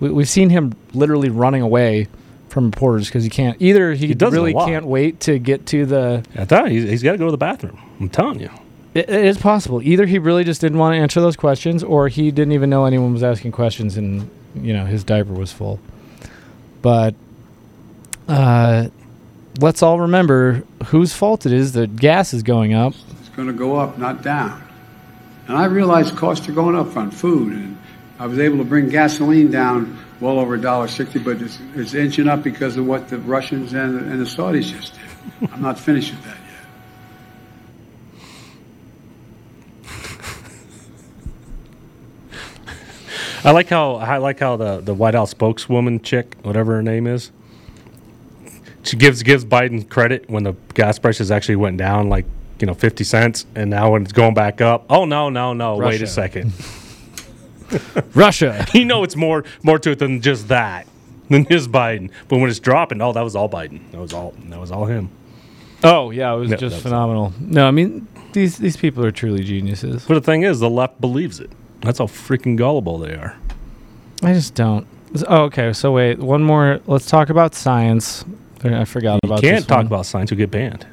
[0.00, 2.08] we, we've seen him literally running away
[2.56, 5.38] from reporters because he can't either he, He does it a really can't wait to
[5.38, 7.78] get to the I thought he's, he's got to go to the bathroom.
[8.00, 8.48] I'm telling you.
[8.94, 12.08] it, it is possible either he really just didn't want to answer those questions or
[12.08, 15.78] he didn't even know anyone was asking questions and you know his diaper was full
[16.80, 17.14] but
[18.28, 18.88] uh,
[19.60, 23.54] let's all remember whose fault it is that gas is going up It's going to
[23.54, 24.62] go up, not down.
[25.46, 27.78] And I realize costs are going up on food, and
[28.18, 31.94] I was able to bring gasoline down well over a dollar sixty, but it's, it's
[31.94, 35.50] inching up because of what the Russians and, and the Saudis just did.
[35.52, 36.46] I'm not finished with that yet.
[43.44, 47.06] I like how I like how the, the White House spokeswoman chick, whatever her name
[47.06, 47.30] is,
[48.82, 52.24] she gives gives Biden credit when the gas prices actually went down like
[52.60, 55.76] you know fifty cents, and now when it's going back up, oh no no no,
[55.76, 56.52] wait a second,
[58.14, 60.86] russia you know it's more more to it than just that
[61.28, 62.10] than just Biden.
[62.28, 63.80] But when it's dropping, oh that was all Biden.
[63.90, 65.10] That was all that was all him.
[65.82, 69.42] oh yeah it was Yeah, just phenomenal no i mean these these people are truly
[69.42, 71.50] geniuses But the thing is, the left believes it.
[71.80, 73.36] That's how freaking gullible they are.
[74.22, 74.86] i just don't
[75.26, 78.24] oh, okay so wait one more let's talk about science
[78.62, 79.86] i forgot You about You can't talk one.
[79.86, 80.86] about science; you'll get banned.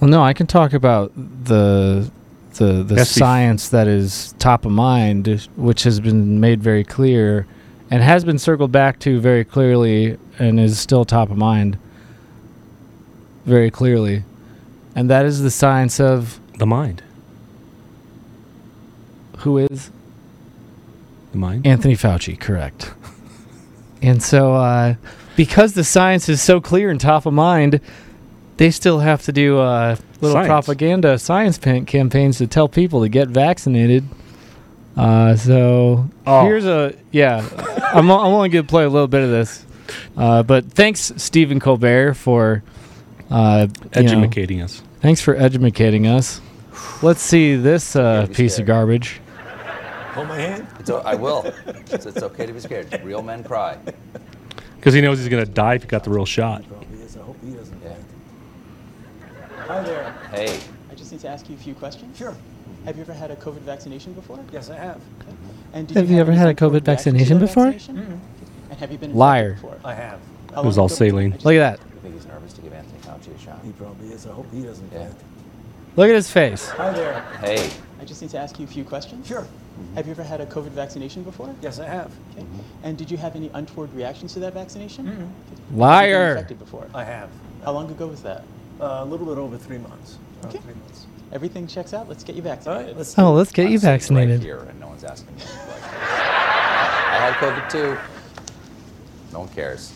[0.00, 2.10] Well, no, I can talk about the
[2.58, 7.46] the the science that is top of mind, which has been made very clear,
[7.90, 11.78] and has been circled back to very clearly, and is still top of mind.
[13.44, 14.24] Very clearly,
[14.94, 17.02] and that is the science of The mind,
[19.38, 19.90] who is
[21.32, 21.66] the mind.
[21.66, 22.94] Anthony Fauci, correct.
[24.00, 24.94] and so, uh,
[25.36, 27.80] because the science is so clear and top of mind,
[28.56, 30.48] they still have to do uh, little Science.
[30.48, 34.04] propaganda science pan- campaigns to tell people to get vaccinated.
[34.96, 36.44] Uh, so Oh.
[36.44, 37.38] here's a yeah.
[37.92, 39.64] I'm, o- I'm only going to play a little bit of this,
[40.16, 42.62] uh, but thanks Stephen Colbert for
[43.30, 44.82] uh, you know, Educating us.
[45.00, 46.40] thanks for educating us.
[47.02, 49.20] Let's see this uh, be piece of garbage.
[50.14, 50.66] Hold my hand.
[50.78, 51.42] It's o- I will.
[51.90, 53.00] It's, it's okay to be scared.
[53.02, 53.76] Real men cry.
[54.76, 56.62] Because he knows he's going to die if he got the real shot.
[56.62, 57.50] I hope he.
[57.50, 57.94] Yeah.
[59.66, 60.03] Hi there.
[60.34, 60.60] Hey.
[60.90, 62.16] I just need to ask you a few questions.
[62.18, 62.34] Sure.
[62.84, 64.38] Have you ever had a COVID vaccination before?
[64.52, 65.00] Yes, I have.
[65.72, 67.70] And did Have you ever had a COVID reactions to vaccination that before?
[67.70, 68.20] vaccination?
[68.70, 69.52] And have you been infected Liar.
[69.54, 69.78] before?
[69.84, 70.18] I have.
[70.54, 71.32] How It was all saline.
[71.42, 71.80] Look at that.
[71.80, 73.60] I think he's nervous to give Anthony Fauci a shot?
[73.64, 74.26] He probably is.
[74.26, 74.92] I hope he doesn't.
[74.92, 75.08] Yeah.
[75.96, 76.68] Look at his face.
[76.70, 77.20] Hi there.
[77.40, 77.70] Hey.
[78.00, 79.26] I just need to ask you a few questions.
[79.26, 79.46] Sure.
[79.94, 81.54] Have you ever had a COVID vaccination before?
[81.62, 82.12] Yes, I have.
[82.36, 82.46] Okay.
[82.82, 85.06] And did you have any untoward reactions to that vaccination?
[85.06, 85.24] Have you
[85.70, 86.30] been Liar.
[86.32, 86.86] infected before?
[86.94, 87.30] I have.
[87.64, 88.44] How long ago was that?
[88.84, 90.18] Uh, a little bit over three months.
[90.44, 90.58] Okay.
[90.58, 91.06] three months.
[91.32, 92.06] Everything checks out.
[92.08, 92.86] Let's get you All vaccinated.
[92.88, 92.96] right.
[92.98, 93.18] Let's.
[93.18, 94.42] Oh, let's get I'm you sitting Right vaccinated.
[94.42, 95.42] here, and no one's asking me.
[95.42, 95.50] any.
[95.52, 97.96] I had COVID too.
[99.32, 99.94] No one cares.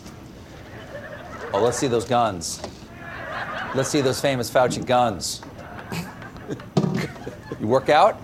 [1.53, 2.61] Oh, let's see those guns.
[3.75, 5.41] Let's see those famous Fauci guns.
[7.59, 8.19] you work out?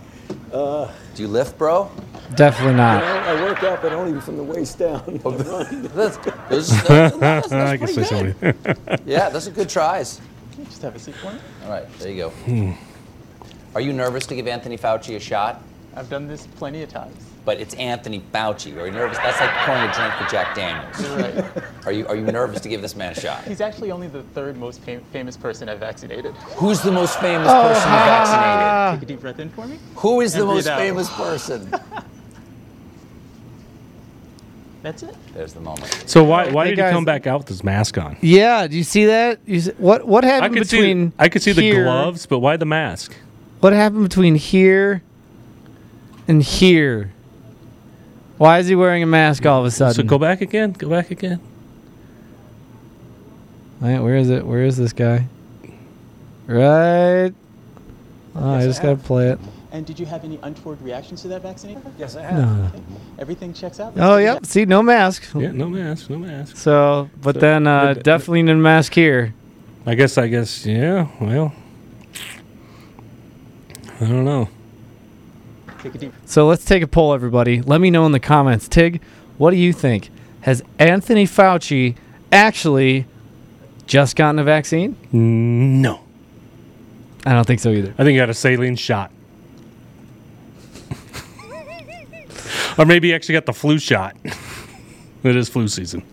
[0.52, 1.92] Uh, Do you lift, bro?
[2.36, 3.02] Definitely you not.
[3.02, 5.22] know, I work out, but only from the waist down.
[5.26, 5.84] Oh, I run.
[5.96, 8.36] That's, that's, that's, I that's can say good.
[8.56, 9.02] something.
[9.06, 10.20] Yeah, those are good tries.
[10.86, 11.40] Have a seat for me.
[11.64, 12.74] All right, there you go.
[13.74, 15.64] Are you nervous to give Anthony Fauci a shot?
[15.96, 17.16] I've done this plenty of times.
[17.44, 18.78] but it's Anthony Fauci.
[18.80, 19.18] Are you nervous?
[19.18, 21.66] That's like pouring a drink for Jack Daniels.
[21.88, 23.44] Are you are you nervous to give this man a shot?
[23.46, 26.36] He's actually only the third most fam- famous person I've vaccinated.
[26.58, 29.00] Who's the most famous Oh, person you vaccinated?
[29.00, 29.80] Take a deep breath in for me.
[29.96, 30.78] Who is the And breathe most out.
[30.80, 31.74] famous person?
[34.86, 35.16] That's it.
[35.34, 36.04] There's the moment.
[36.06, 36.92] So why why Hey, did guys.
[36.92, 38.18] he come back out with his mask on?
[38.22, 39.40] Yeah, do you see that?
[39.48, 42.28] You see, what what I happened could between see I could see the here- gloves,
[42.28, 43.16] but why the mask?
[43.62, 45.02] What happened between here
[46.28, 47.12] and here?
[48.38, 49.96] Why is he wearing a mask all of a sudden?
[49.96, 50.74] So go back again.
[50.74, 51.40] Go back again.
[53.82, 54.46] Wait, where is it?
[54.46, 55.26] Where is this guy?
[56.46, 57.32] Right.
[58.36, 59.04] Oh, I Yes, I just gotta have.
[59.04, 59.40] play it.
[59.76, 61.84] And did you have any untoward reactions to that vaccination?
[61.98, 62.34] Yes, I have.
[62.34, 62.66] No.
[62.68, 62.82] Okay.
[63.20, 63.92] Everything checks out.
[63.98, 64.46] Oh, yep.
[64.46, 65.24] See, no mask.
[65.36, 66.56] Yeah, no mask, no mask.
[66.56, 69.34] So, but So, then uh, but- definitely no mask here.
[69.86, 71.10] I guess I guess yeah.
[71.20, 71.54] Well,
[74.00, 74.48] I don't know.
[75.84, 76.14] Take a deep.
[76.26, 77.62] So let's take a poll, everybody.
[77.62, 78.70] Let me know in the comments.
[78.70, 79.02] Tig,
[79.38, 80.10] what do you think?
[80.42, 81.98] Has Anthony Fauci
[82.32, 83.08] actually
[83.88, 84.96] just gotten a vaccine?
[85.12, 86.00] No.
[87.26, 87.92] I don't think so either.
[87.98, 89.12] I think he got a saline shot.
[92.78, 94.16] Or maybe he actually got the flu shot.
[95.24, 96.04] it is flu season.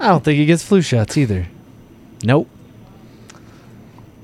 [0.00, 1.46] I don't think he gets flu shots either.
[2.24, 2.48] Nope.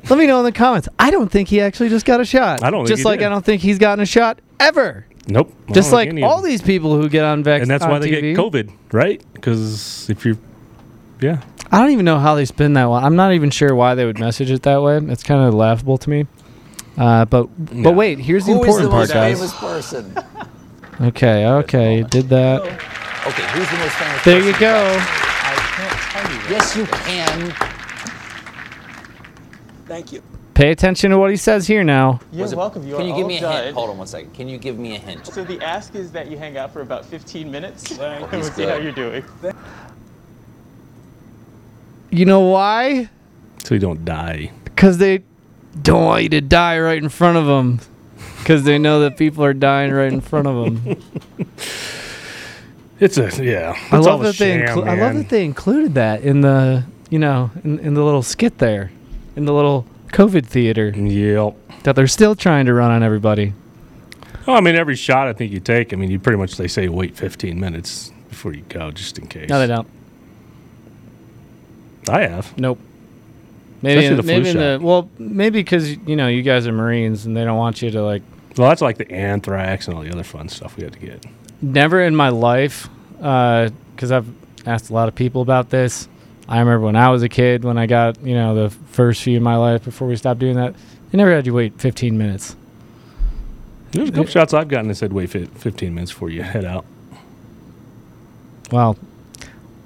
[0.08, 0.88] Let me know in the comments.
[0.98, 2.62] I don't think he actually just got a shot.
[2.62, 3.26] I don't think Just he like did.
[3.26, 5.04] I don't think he's gotten a shot ever.
[5.26, 5.52] Nope.
[5.68, 7.62] I Just like think any of all these people who get on vaccine.
[7.62, 9.20] And that's why they get COVID, right?
[9.34, 10.38] Because if you're,
[11.20, 11.42] yeah.
[11.72, 13.02] I don't even know how they spin that one.
[13.02, 14.98] I'm not even sure why they would message it that way.
[14.98, 16.26] It's kind of laughable to me.
[16.96, 17.48] Uh, but
[17.82, 19.38] but wait, here's the Who is important the most part, guys.
[19.38, 20.16] famous person?
[21.00, 22.62] Okay, okay, did that.
[22.62, 24.96] Okay, who's the most famous There you go.
[26.48, 27.52] Yes, you can.
[29.86, 30.22] Thank you.
[30.54, 32.20] Pay attention to what he says here now.
[32.32, 32.86] You're it- welcome.
[32.86, 33.64] You Can are you give all me a done.
[33.64, 33.74] hint?
[33.74, 34.32] Hold on one second.
[34.32, 35.26] Can you give me a hint?
[35.26, 38.36] So the ask is that you hang out for about 15 minutes, and we'll oh,
[38.38, 39.22] He's see how you're doing.
[42.10, 43.10] You know why?
[43.64, 44.50] So you don't die.
[44.64, 45.24] Because they
[45.82, 47.80] don't want you to die right in front of them.
[48.46, 50.54] Because they know that people are dying right in front of
[50.84, 51.02] them.
[52.98, 53.76] It's a yeah.
[53.90, 54.56] I love that they.
[54.56, 58.22] Inclu- I love that they included that in the you know in, in the little
[58.22, 58.90] skit there,
[59.36, 60.88] in the little COVID theater.
[60.88, 61.56] Yep.
[61.82, 63.52] That they're still trying to run on everybody.
[64.46, 66.68] Oh, I mean, every shot I think you take, I mean, you pretty much they
[66.68, 69.50] say wait 15 minutes before you go, just in case.
[69.50, 69.88] No, they don't.
[72.08, 72.56] I have.
[72.56, 72.78] Nope.
[73.82, 74.82] Maybe Especially in, the flu maybe in the shot.
[74.82, 78.02] well maybe because you know you guys are Marines and they don't want you to
[78.02, 78.22] like.
[78.56, 81.24] Well, that's like the anthrax and all the other fun stuff we had to get.
[81.60, 82.88] Never in my life,
[83.20, 84.26] uh, because I've
[84.66, 86.08] asked a lot of people about this.
[86.48, 89.36] I remember when I was a kid, when I got you know the first few
[89.36, 90.74] of my life before we stopped doing that,
[91.10, 92.56] they never had you wait 15 minutes.
[93.92, 96.84] There's a couple shots I've gotten that said wait 15 minutes before you head out.
[98.70, 98.98] Well,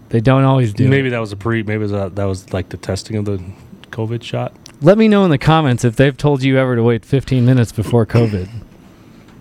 [0.09, 0.89] they don't always do.
[0.89, 1.11] maybe it.
[1.13, 1.63] that was a pre.
[1.63, 3.43] Maybe that uh, that was like the testing of the
[3.91, 4.55] COVID shot.
[4.81, 7.73] Let me know in the comments if they've told you ever to wait 15 minutes
[7.73, 8.49] before COVID.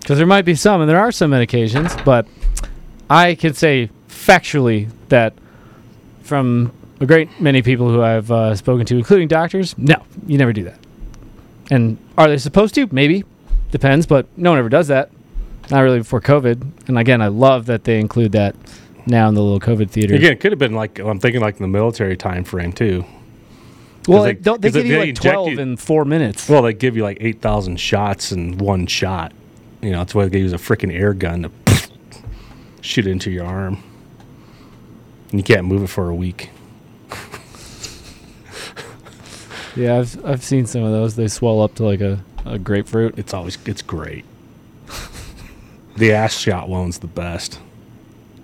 [0.00, 2.26] Because there might be some, and there are some medications, but
[3.10, 5.34] I can say factually that
[6.22, 10.54] from a great many people who I've uh, spoken to, including doctors, no, you never
[10.54, 10.78] do that.
[11.70, 12.88] And are they supposed to?
[12.90, 13.24] Maybe.
[13.70, 15.10] Depends, but no one ever does that.
[15.70, 16.88] Not really before COVID.
[16.88, 18.56] And again, I love that they include that
[19.06, 20.14] now in the little COVID theater.
[20.14, 23.04] Again, it could have been like I'm thinking like in the military time frame too.
[24.10, 26.48] Well, they- don't, they give you like 12 you- in four minutes.
[26.48, 29.32] Well, they give you like eight thousand shots in one shot.
[29.82, 31.50] You know, that's why they use a freaking air gun to
[32.82, 33.82] shoot into your arm,
[35.30, 36.50] and you can't move it for a week.
[39.76, 41.14] Yeah, I've I've seen some of those.
[41.16, 43.18] They swell up to like a, a grapefruit.
[43.18, 44.24] It's always it's great.
[45.96, 47.60] the ass shot one's the best.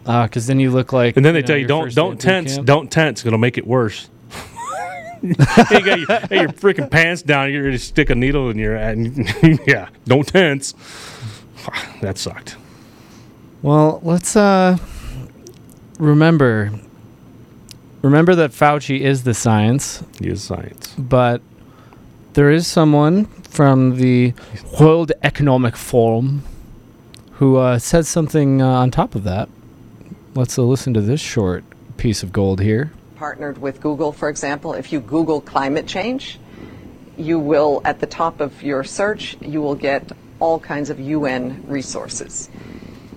[0.06, 1.16] Ah, because then you look like.
[1.16, 2.66] And then they know, tell you don't don't tense, camp.
[2.66, 3.26] don't tense.
[3.26, 4.08] It'll make it worse.
[5.22, 7.52] you got your, hey, your freaking pants down.
[7.52, 9.28] You're ready to stick a needle in your and
[9.66, 10.74] yeah, don't tense.
[12.00, 12.56] that sucked.
[13.62, 14.76] Well, let's uh
[15.98, 16.72] remember
[18.02, 20.94] remember that Fauci is the science, He is science.
[20.98, 21.40] but
[22.34, 24.34] there is someone from the
[24.78, 26.42] World Economic Forum
[27.32, 29.48] who uh, said something uh, on top of that.
[30.34, 31.64] Let's uh, listen to this short
[31.96, 32.92] piece of gold here.
[33.26, 36.38] Partnered with Google, for example, if you Google climate change,
[37.16, 41.64] you will, at the top of your search, you will get all kinds of UN
[41.66, 42.48] resources.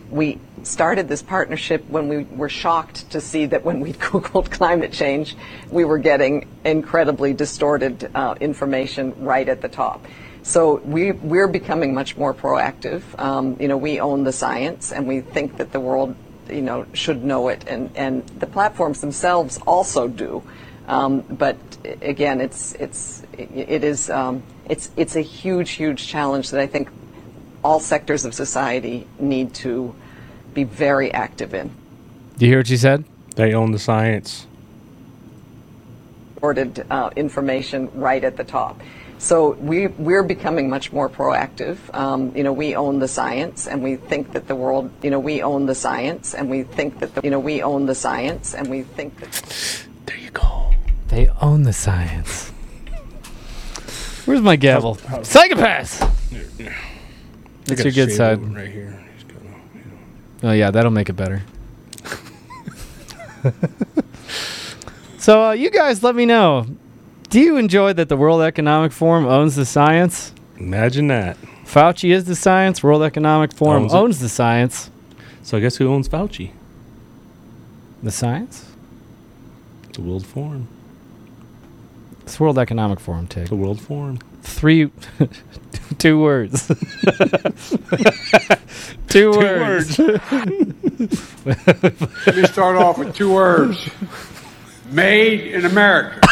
[0.10, 4.93] We started this partnership when we were shocked to see that when we Googled climate
[4.93, 5.36] change,
[5.70, 10.03] we were getting incredibly distorted uh, information right at the top.
[10.41, 13.03] So we, we're becoming much more proactive.
[13.20, 16.16] Um, you know, we own the science, and we think that the world,
[16.50, 20.43] you know, should know it, and, and the platforms themselves also do.
[20.88, 21.58] Um, but
[22.02, 26.89] again, it's it's it is um, it's it's a huge, huge challenge that I think
[27.64, 29.93] all sectors of society need to
[30.54, 31.70] be very active in.
[32.38, 33.04] Do you hear what she said?
[33.36, 34.47] They own the science.
[36.41, 38.82] Ordered uh, information right at the top.
[39.20, 41.78] So we, we're becoming much more proactive.
[41.93, 44.89] Um, you know, we own the science, and we think that the world.
[45.03, 47.22] You know, we own the science, and we think that the.
[47.22, 49.86] You know, we own the science, and we think that.
[50.05, 50.74] There you go.
[51.09, 52.49] They own the science.
[54.26, 54.95] Where's my gavel?
[54.95, 55.99] Psychopaths.
[57.65, 58.41] That's your good side.
[58.55, 59.03] right here.
[60.43, 61.41] Oh yeah, that'll make it better.
[65.17, 66.65] so uh, you guys, let me know.
[67.30, 70.34] Do you enjoy that the World Economic Forum owns the science?
[70.58, 71.38] Imagine that.
[71.64, 72.82] Fauci is the science.
[72.82, 74.90] World Economic Forum Owns owns, the science.
[75.44, 76.54] So I guess who owns Fauci?
[78.02, 78.72] The science?
[79.94, 80.70] The World Forum.
[82.22, 83.48] It's the World Economic Forum, Tig.
[83.50, 84.18] The World Forum.
[84.42, 84.90] Three,
[86.00, 86.68] two words.
[89.08, 90.00] two, words.
[91.46, 93.88] Let me start off with two words.
[94.92, 96.20] Made in America.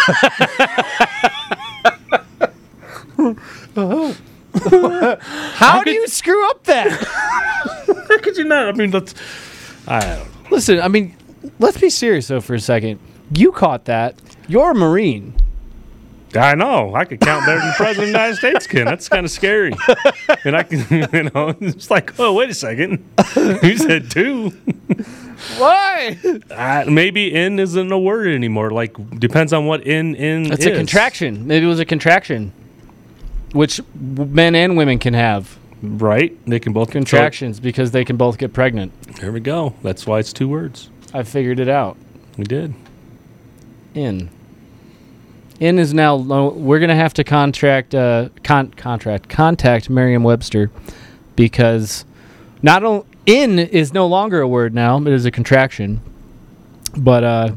[5.53, 6.91] How do you screw up that?
[8.10, 8.68] How could you not?
[8.68, 9.14] I mean, that's.
[9.88, 10.26] I don't know.
[10.51, 11.16] Listen, I mean,
[11.60, 12.99] let's be serious though for a second.
[13.34, 14.16] You caught that.
[14.47, 15.34] You're a Marine.
[16.36, 16.93] I know.
[16.93, 18.86] I could count better than the President of the United States can.
[18.86, 19.73] That's kind of scary.
[20.43, 23.03] and I can, you know, it's like, oh, wait a second.
[23.63, 24.49] you said two.
[25.57, 26.17] Why?
[26.51, 28.71] Uh, maybe in isn't a word anymore.
[28.71, 30.73] Like, depends on what in in It's is.
[30.73, 31.47] a contraction.
[31.47, 32.51] Maybe it was a contraction,
[33.53, 36.38] which men and women can have Right?
[36.45, 38.99] They can both contractions because they can both get pregnant.
[39.17, 39.75] There we go.
[39.84, 40.89] That's why it's two words.
[41.13, 41.97] I figured it out.
[42.36, 42.73] We did.
[43.93, 44.30] In.
[45.60, 46.14] In is now.
[46.16, 47.95] lo- We're gonna have to contract.
[47.95, 49.28] Uh, con- contract.
[49.30, 50.70] Contact Merriam-Webster
[51.36, 52.05] because
[52.62, 54.97] not only in is no longer a word now.
[54.99, 55.99] It is a contraction.
[56.95, 57.51] But uh,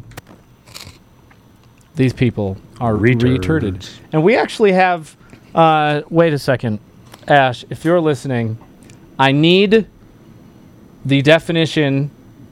[1.97, 3.39] these people are Retards.
[3.39, 5.17] retarded, and we actually have.
[5.55, 6.79] Uh, wait a second,
[7.29, 7.65] Ash.
[7.71, 8.57] If you're listening,
[9.19, 9.87] I need
[11.05, 12.11] the definition,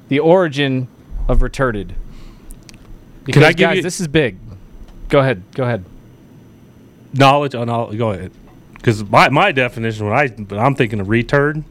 [0.08, 0.88] the origin
[1.28, 1.90] of retarded.
[3.24, 4.36] Because I give guys, you- this is big.
[5.08, 5.42] Go ahead.
[5.54, 5.84] Go ahead.
[7.14, 7.92] Knowledge oh, on all.
[7.92, 8.32] Go ahead.
[8.74, 11.64] Because my, my definition, when I when I'm thinking of returd,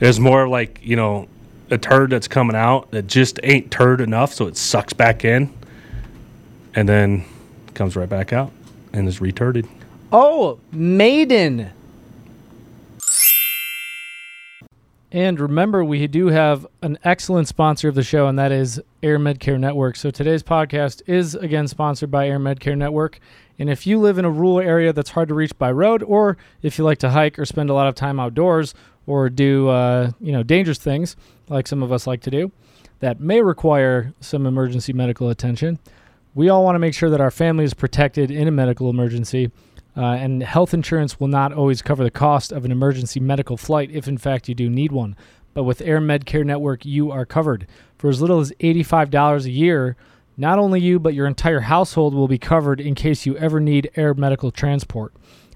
[0.00, 1.28] is more like you know
[1.70, 5.52] a turd that's coming out that just ain't turd enough, so it sucks back in,
[6.74, 7.24] and then
[7.74, 8.52] comes right back out
[8.92, 9.68] and is retarded.
[10.12, 11.70] Oh, Maiden.
[15.16, 19.58] And remember, we do have an excellent sponsor of the show, and that is AirMedCare
[19.58, 19.96] Network.
[19.96, 23.18] So today's podcast is again sponsored by AirMedCare Network.
[23.58, 26.36] And if you live in a rural area that's hard to reach by road, or
[26.60, 28.74] if you like to hike or spend a lot of time outdoors,
[29.06, 31.16] or do uh, you know dangerous things
[31.48, 32.52] like some of us like to do,
[33.00, 35.78] that may require some emergency medical attention,
[36.34, 39.50] we all want to make sure that our family is protected in a medical emergency.
[39.96, 43.90] Uh, and health insurance will not always cover the cost of an emergency medical flight
[43.90, 45.16] if, in fact, you do need one.
[45.54, 47.66] But with AirMedCare Network, you are covered.
[47.96, 49.96] For as little as $85 a year,
[50.36, 53.90] not only you, but your entire household will be covered in case you ever need
[53.96, 55.14] air medical transport.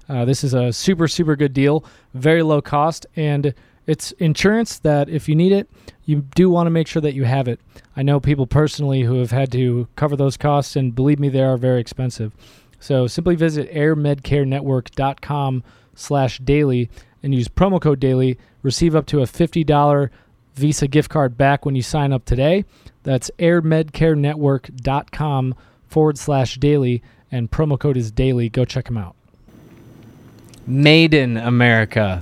[0.09, 1.85] Uh, this is a super, super good deal,
[2.15, 3.53] very low cost, and
[3.85, 5.69] it's insurance that if you need it,
[6.05, 7.59] you do want to make sure that you have it.
[7.95, 11.43] I know people personally who have had to cover those costs, and believe me, they
[11.43, 12.33] are very expensive.
[12.81, 15.63] So simply visit airmedcarenetwork.com
[15.95, 16.89] slash daily
[17.23, 18.37] and use promo code daily.
[18.63, 20.09] Receive up to a $50
[20.55, 22.65] Visa gift card back when you sign up today.
[23.03, 25.55] That's airmedcarenetwork.com
[25.87, 27.01] forward slash daily
[27.31, 28.49] and promo code is daily.
[28.49, 29.15] Go check them out.
[30.67, 32.21] Made in America.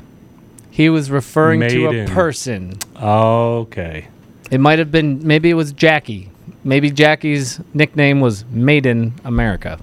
[0.72, 2.14] He was referring to a Maiden.
[2.14, 2.78] person.
[3.02, 4.08] Okay.
[4.52, 6.30] It might have been, maybe it was Jackie.
[6.64, 9.80] Maybe Jackie's nickname was Made in America.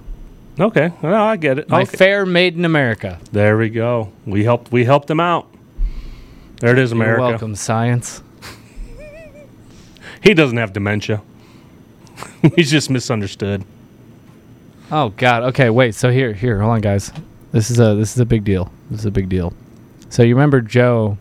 [0.59, 0.90] Okay.
[1.02, 1.68] Well, I get it.
[1.68, 1.96] My Okay.
[1.96, 3.18] fair Made in America.
[3.32, 4.11] There we go.
[4.24, 4.72] We helped.
[4.72, 5.48] We helped them out.
[6.61, 7.20] There it is, America.
[7.20, 8.22] You're welcome, science.
[10.22, 11.22] He doesn't have dementia.
[12.57, 13.64] He's just misunderstood.
[14.90, 15.42] Oh God.
[15.44, 15.94] Okay, wait.
[15.94, 17.12] So here, here, hold on, guys.
[17.52, 18.72] This is a this is a big deal.
[18.90, 19.52] This is a big deal.
[20.09, 21.18] So you remember Joe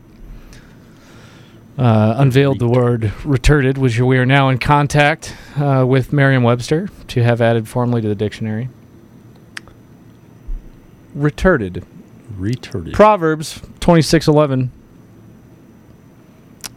[1.78, 7.24] uh, unveiled the word "retarded," which we are now in contact uh, with Merriam-Webster to
[7.24, 8.70] have added formally to the dictionary.
[11.16, 11.84] Retarded
[12.38, 12.94] Retarded.
[12.94, 14.70] Proverbs 26:11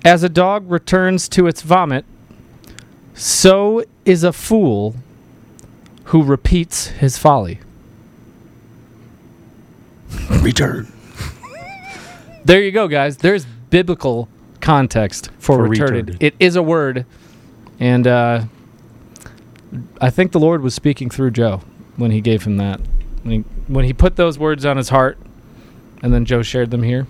[0.04, 2.04] As a dog returns to its vomit,
[3.14, 4.94] so is a fool
[6.04, 7.58] who repeats his folly.
[10.40, 10.90] Return.
[12.44, 13.18] There you go, guys.
[13.18, 14.28] There's biblical
[14.60, 16.10] context for, For retarded.
[16.10, 16.16] retarded.
[16.20, 17.04] It is a word,
[17.80, 18.44] and uh,
[20.00, 21.60] I think the Lord was speaking through Joe
[21.96, 22.80] when he gave him that.
[23.28, 25.18] When he, when he put those words on his heart,
[26.02, 27.06] and then Joe shared them here.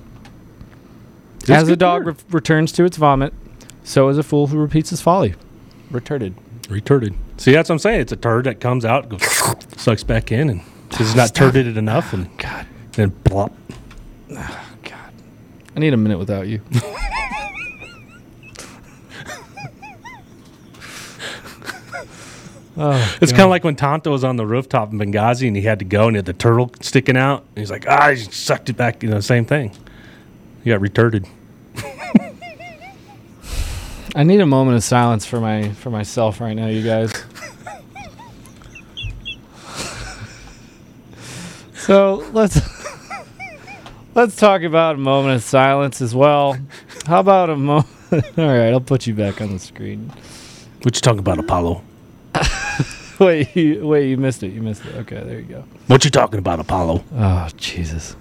[1.42, 3.32] It's As a dog re- returns to its vomit,
[3.84, 5.36] so is a fool who repeats his folly.
[5.92, 6.34] Retarded.
[6.62, 7.14] Retarded.
[7.36, 8.00] See, that's what I'm saying.
[8.00, 9.22] It's a turd that comes out, goes,
[9.76, 13.52] sucks back in, and because it's not turded it enough, and God, then plop.
[14.36, 15.12] Ah, God,
[15.76, 16.60] I need a minute without you.
[22.78, 25.62] oh, It's kind of like when Tonto was on the rooftop in Benghazi and he
[25.62, 27.44] had to go and he had the turtle sticking out.
[27.54, 29.02] And he's like, ah, he sucked it back.
[29.02, 29.74] You know, same thing.
[30.64, 31.28] He got retarded.
[34.16, 37.12] I need a moment of silence for my for myself right now, you guys.
[41.74, 42.60] so let's
[44.14, 46.56] let's talk about a moment of silence as well.
[47.06, 47.86] How about a moment?
[48.12, 50.12] All right, I'll put you back on the screen.
[50.82, 51.82] What you talking about, Apollo?
[53.24, 54.52] wait, you, wait, you missed it.
[54.52, 54.94] You missed it.
[54.96, 55.64] Okay, there you go.
[55.86, 57.04] What you talking about, Apollo?
[57.14, 58.16] Oh Jesus.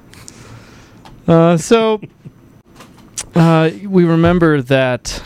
[1.27, 2.01] Uh, so
[3.35, 5.21] uh, we remember that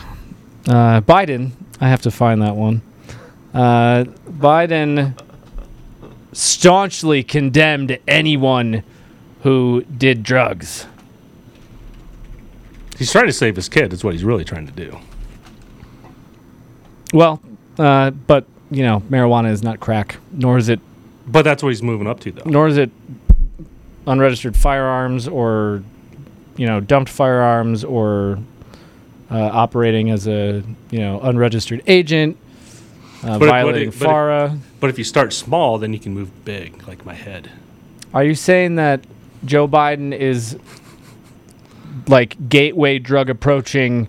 [0.68, 1.52] uh, Biden.
[1.80, 2.82] I have to find that one.
[3.54, 5.18] Uh, Biden
[6.32, 8.82] staunchly condemned anyone
[9.42, 10.86] who did drugs.
[12.98, 13.90] He's trying to save his kid.
[13.90, 14.98] That's what he's really trying to do.
[17.12, 17.40] Well,
[17.78, 20.80] uh, but you know, marijuana is not crack, nor is it,
[21.26, 22.42] But that's what he's moving up to, though.
[22.50, 22.90] nor is it
[24.06, 25.82] unregistered firearms or
[26.56, 28.38] you know dumped firearms or
[29.30, 32.36] uh, operating as a you know unregistered agent,
[33.24, 34.58] uh, But violating if- but if- FARA.
[34.80, 37.48] But if you start small, then you can move big, like my head.
[38.12, 39.04] Are you saying that
[39.44, 40.56] Joe Biden is
[42.08, 44.08] like gateway drug approaching,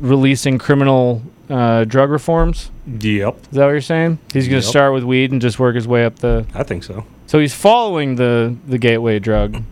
[0.00, 2.70] releasing criminal uh, drug reforms?
[2.86, 3.36] Yep.
[3.42, 4.18] Is that what you're saying?
[4.32, 4.70] He's going to Yep.
[4.70, 6.46] start with weed and just work his way up the.
[6.54, 7.04] I think so.
[7.26, 9.62] So he's following the the gateway drug.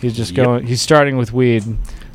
[0.00, 0.44] He's just Yep.
[0.44, 0.66] going.
[0.66, 1.64] He's starting with weed,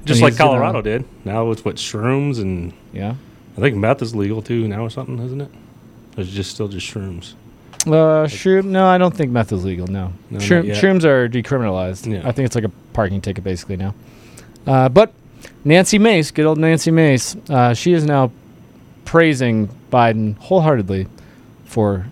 [0.05, 1.05] Just like Colorado did.
[1.25, 3.15] Now it's what shrooms and Yeah.
[3.57, 5.49] I think meth is legal too now or something, isn't it?
[6.17, 7.33] Or is it just still just shrooms?
[7.85, 8.65] Uh, shroom?
[8.65, 9.87] No, I don't think meth is legal.
[9.87, 12.11] No, No, Shroom, shrooms are decriminalized.
[12.11, 12.27] Yeah.
[12.27, 13.93] I think it's like a parking ticket basically now.
[14.67, 15.13] Uh, but
[15.63, 18.31] Nancy Mace, good old Nancy Mace, uh, she is now
[19.09, 21.07] praising Biden wholeheartedly
[21.65, 22.05] for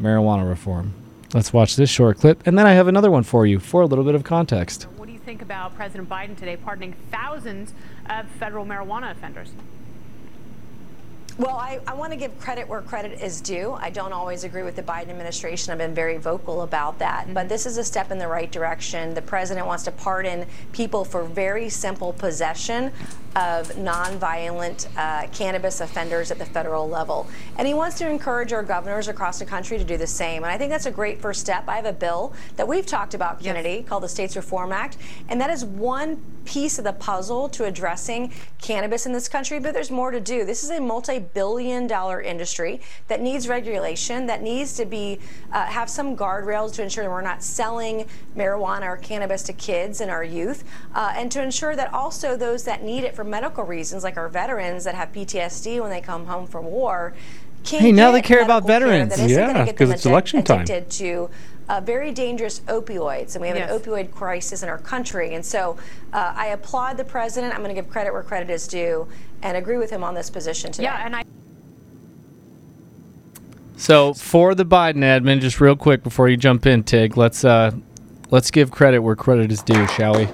[0.00, 0.94] marijuana reform.
[1.32, 3.86] Let's watch this short clip, and then I have another one for you for a
[3.86, 4.84] little bit of context.
[4.96, 7.72] What do you think about President Biden today pardoning thousands
[8.08, 9.50] of federal marijuana offenders?
[11.36, 13.72] Well, I, I want to give credit where credit is due.
[13.72, 15.72] I don't always agree with the Biden administration.
[15.72, 17.34] I've been very vocal about that.
[17.34, 19.14] But this is a step in the right direction.
[19.14, 22.92] The president wants to pardon people for very simple possession
[23.34, 27.26] of nonviolent uh, cannabis offenders at the federal level.
[27.58, 30.44] And he wants to encourage our governors across the country to do the same.
[30.44, 31.64] And I think that's a great first step.
[31.66, 34.98] I have a bill that we've talked about, Kennedy, called the States Reform Act.
[35.28, 39.74] And that is one piece of the puzzle to addressing cannabis in this country, but
[39.74, 40.44] there's more to do.
[40.44, 45.18] This is a multi-billion dollar industry that needs regulation, that needs to be
[45.52, 50.00] uh, have some guardrails to ensure that we're not selling marijuana or cannabis to kids
[50.00, 50.64] and our youth,
[50.94, 54.28] uh, and to ensure that also those that need it for medical reasons, like our
[54.28, 57.14] veterans that have PTSD when they come home from war,
[57.64, 59.16] can Hey, now they care about medical care veterans.
[59.16, 60.66] that isn't gonna Yeah, because it's election time.
[60.66, 61.30] to
[61.68, 63.70] uh, very dangerous opioids, and we have Yes.
[63.70, 65.34] an opioid crisis in our country.
[65.34, 65.76] And so
[66.12, 67.54] uh, I applaud the president.
[67.54, 69.06] I'm going to give credit where credit is due
[69.42, 70.84] and agree with him on this position today.
[70.84, 71.22] Yeah, and I.
[73.76, 77.72] So for the Biden admin, just real quick before you jump in, Tig, let's uh,
[78.30, 80.28] let's give credit where credit is due, shall we?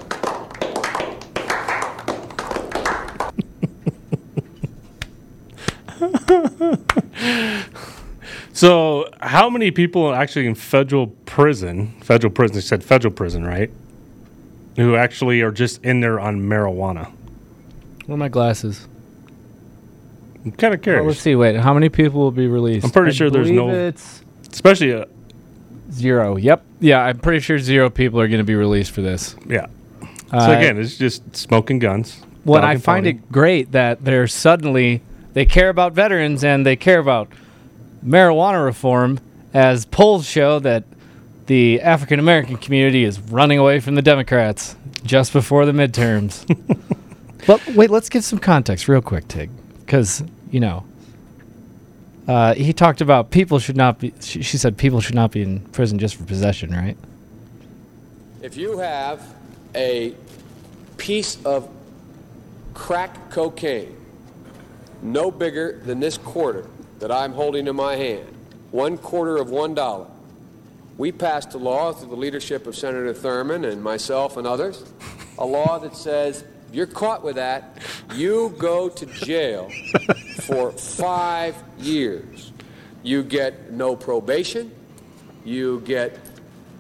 [8.64, 11.98] So, how many people are actually in federal prison?
[12.02, 12.56] Federal prison.
[12.56, 13.70] They said federal prison, right?
[14.76, 17.11] Who actually are just in there on marijuana?
[18.04, 18.86] Where are my glasses?
[20.44, 21.06] I'm kind of Well, curious.
[21.06, 21.34] let's see.
[21.36, 22.84] Wait, how many people will be released?
[22.84, 25.06] I'm pretty I sure there's no, It's especially uh,
[25.90, 26.36] zero.
[26.36, 26.62] Yep.
[26.80, 29.36] Yeah, I'm pretty sure zero people are going to be released for this.
[29.46, 29.68] yeah.
[30.30, 32.20] Uh, so again, it's just smoking guns.
[32.44, 33.16] Well, I find pony.
[33.16, 35.00] it great that they're suddenly
[35.32, 37.32] they care about veterans and they care about
[38.05, 39.20] marijuana reform,
[39.53, 40.84] as polls show that
[41.46, 46.46] the African American community is running away from the Democrats just before the midterms.
[47.46, 50.84] but wait, let's get some context real quick, Tig, because you know.
[52.28, 54.14] Uh, he talked about people should not be.
[54.20, 56.96] She, she said people should not be in prison just for possession, right?
[58.40, 59.34] If you have
[59.74, 60.14] a
[60.96, 61.68] piece of
[62.74, 63.96] crack cocaine
[65.03, 66.68] no bigger than this quarter
[67.01, 68.34] that I'm holding in my hand,
[68.70, 70.07] one quarter of one dollar,
[70.96, 74.84] we passed a law through the leadership of Senator Thurmond and myself and others,
[75.38, 77.78] a law that says if you're caught with that,
[78.14, 79.68] you go to jail
[80.42, 82.53] for five years.
[83.03, 84.70] You get no probation.
[85.44, 86.18] You get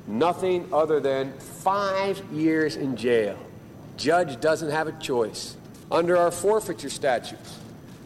[0.06, 3.38] nothing other than five years in jail.
[3.96, 5.56] Judge doesn't have a choice.
[5.90, 7.58] Under our forfeiture statutes,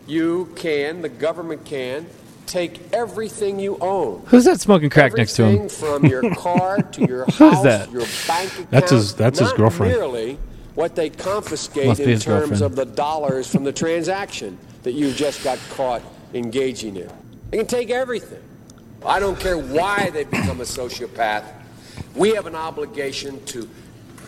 [0.07, 2.07] you can, the government can,
[2.47, 4.23] take everything you own.
[4.27, 5.69] Who's that smoking crack next to him?
[5.69, 7.91] From your car to your Who's that?
[7.91, 8.71] your bank account.
[8.71, 9.93] That's his- that's his girlfriend.
[9.93, 10.39] merely
[10.75, 12.63] what they confiscate in terms girlfriend.
[12.63, 16.03] of the dollars from the transaction that you just got caught
[16.35, 17.09] engaging in.
[17.51, 18.43] They can take everything.
[19.07, 21.45] I don't care why they become a sociopath.
[22.17, 23.69] We have an obligation to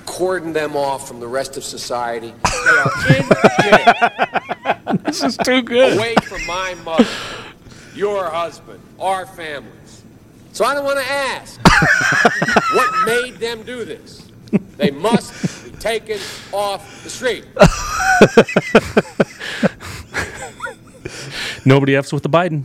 [0.06, 2.32] cordon them off from the rest of society.
[2.44, 4.75] They are in jail.
[5.04, 5.96] this is too good.
[5.96, 7.06] Away from my mother,
[7.94, 10.02] your husband, our families.
[10.52, 11.60] So I don't want to ask
[12.74, 14.28] what made them do this.
[14.76, 16.18] They must be taken
[16.52, 17.44] off the street.
[21.66, 22.64] Nobody F's with the Biden.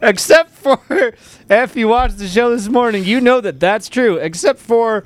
[0.00, 0.80] Except for
[1.50, 4.16] if you watched the show this morning, you know that that's true.
[4.16, 5.04] Except for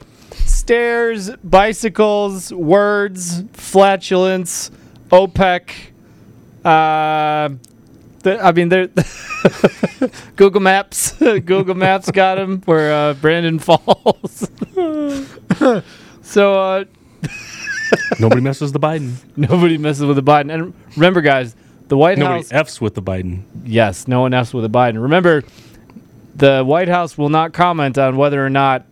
[0.70, 4.70] stairs, bicycles, words, flatulence,
[5.08, 5.68] OPEC.
[6.64, 7.56] Uh,
[8.20, 8.86] the, I mean, there.
[10.36, 11.10] Google Maps.
[11.18, 14.48] Google Maps got him where uh, Brandon falls.
[16.22, 16.84] so uh,
[18.20, 19.14] Nobody messes with the Biden.
[19.36, 20.54] nobody messes with the Biden.
[20.54, 21.56] And remember, guys,
[21.88, 22.52] the White House Nobody House.
[22.52, 23.42] F's with the Biden.
[23.64, 25.02] Yes, no one F's with the Biden.
[25.02, 25.42] Remember,
[26.36, 28.86] the White House will not comment on whether or not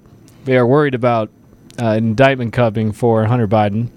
[0.44, 1.30] they are worried about
[1.80, 3.90] uh, indictment cupping for Hunter Biden.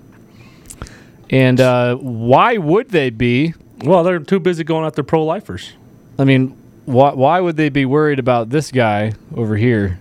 [1.29, 3.53] And uh, why would they be?
[3.83, 5.73] Well, they're too busy going after pro lifers.
[6.19, 6.49] I mean,
[6.85, 9.99] why, why would they be worried about this guy over here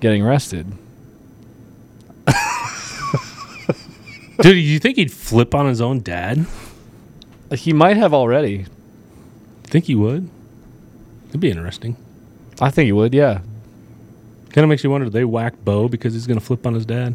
[0.00, 0.66] getting arrested?
[4.40, 6.44] Dude, do you think he'd flip on his own dad?
[7.52, 8.66] He might have already.
[9.64, 10.28] Think he would?
[11.28, 11.96] It'd be interesting.
[12.60, 13.40] I think he would, yeah.
[14.58, 16.74] Kind of makes you wonder: do they whack Beau because he's going to flip on
[16.74, 17.14] his dad?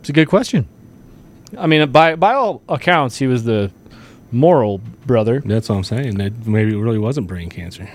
[0.00, 0.66] It's a good question.
[1.56, 3.70] I mean, by by all accounts, he was the
[4.32, 5.38] moral brother.
[5.44, 6.18] That's what I'm saying.
[6.18, 7.88] That maybe it really wasn't brain cancer.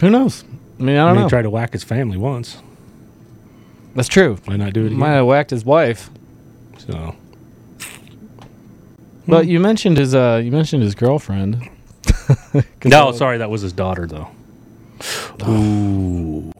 [0.00, 0.44] Who knows?
[0.80, 1.26] I mean, I don't mean, know.
[1.26, 2.56] He tried to whack his family once.
[3.94, 4.38] That's true.
[4.46, 4.98] Why not do it again?
[4.98, 6.08] Might have whacked his wife.
[6.78, 7.16] So
[9.26, 11.68] But you mentioned his uh you mentioned his girlfriend.
[12.86, 14.28] no, sorry, that was his daughter though.
[15.46, 16.50] Ooh,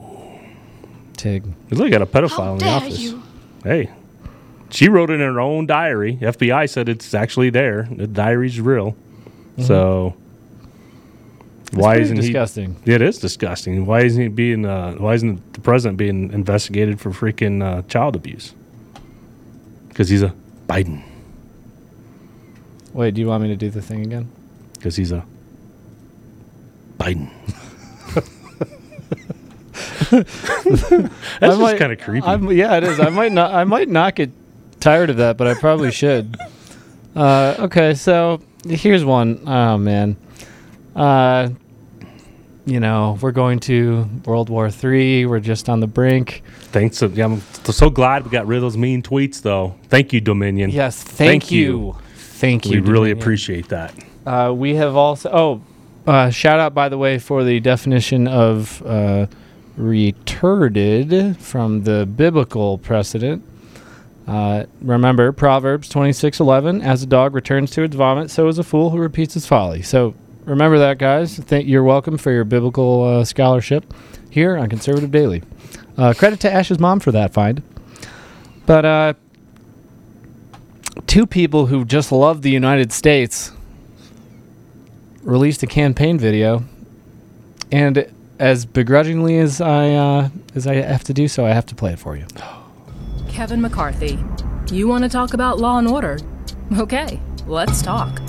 [1.19, 1.45] Tig.
[1.71, 2.99] Look, I got a pedophile in the office.
[2.99, 3.23] you.
[3.62, 3.91] Hey,
[4.71, 6.16] she wrote it in her own diary.
[6.21, 7.89] FBI said it's actually there.
[7.91, 8.97] The diary's real.
[9.61, 10.14] So
[11.73, 12.77] why isn't disgusting.
[12.85, 12.93] he?
[12.93, 13.85] It is disgusting.
[13.87, 14.64] Why isn't he being?
[14.64, 18.55] Uh, why isn't the president being investigated for freaking uh, child abuse?
[19.89, 20.33] Because he's a
[20.69, 21.03] Biden.
[22.93, 24.31] Wait, do you want me to do the thing again?
[24.75, 25.25] Because he's a
[26.99, 27.31] Biden.
[30.11, 32.27] That's just kind of creepy.
[32.27, 33.01] I'm, yeah, it is.
[33.01, 33.53] I might not.
[33.53, 34.31] I might not get
[34.81, 36.37] tired of that, but I probably should.
[37.15, 39.43] Uh, okay, so here's one.
[39.47, 40.17] Oh man,
[40.95, 41.51] uh,
[42.65, 45.27] you know we're going to World War Three.
[45.27, 46.43] We're just on the brink.
[46.71, 47.03] Thanks.
[47.03, 49.75] I'm so glad we got rid of those mean tweets, though.
[49.89, 50.71] Thank you, Dominion.
[50.71, 51.97] Yes, thank, you.
[52.15, 52.83] Thank you.
[52.83, 53.95] We really appreciate that.
[54.27, 55.31] Uh, we have also.
[55.33, 55.63] Oh,
[56.07, 59.27] uh, shout out by the way for the definition of uh,
[59.79, 63.45] retarded from the biblical precedent.
[64.26, 66.83] Uh, remember Proverbs twenty six eleven.
[66.83, 69.81] As a dog returns to its vomit, so is a fool who repeats his folly.
[69.81, 70.14] So
[70.45, 71.41] remember that, guys.
[71.51, 73.95] You're welcome for your biblical uh, scholarship
[74.29, 75.43] here on Conservative Daily.
[75.97, 77.62] Uh, credit to Ash's mom for that find.
[78.66, 79.14] But uh,
[81.07, 83.53] two people who just love the United States
[85.22, 86.64] released a campaign video,
[87.72, 91.74] and as begrudgingly as I uh, as I have to do so, I have to
[91.74, 92.26] play it for you.
[93.28, 94.18] Kevin McCarthy,
[94.70, 96.18] you want to talk about law and order?
[96.76, 98.20] Okay, let's talk.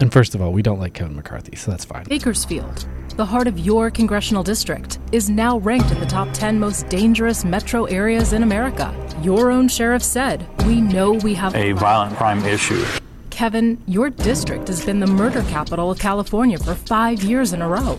[0.00, 2.04] And first of all, we don't like Kevin McCarthy, so that's fine.
[2.04, 6.88] Bakersfield, the heart of your congressional district, is now ranked in the top 10 most
[6.88, 8.92] dangerous metro areas in America.
[9.22, 12.84] Your own sheriff said, We know we have a violent crime issue.
[13.30, 17.68] Kevin, your district has been the murder capital of California for five years in a
[17.68, 17.98] row.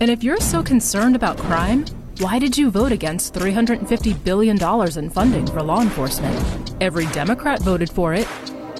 [0.00, 1.84] And if you're so concerned about crime,
[2.18, 4.58] why did you vote against $350 billion
[4.98, 6.74] in funding for law enforcement?
[6.80, 8.26] Every Democrat voted for it.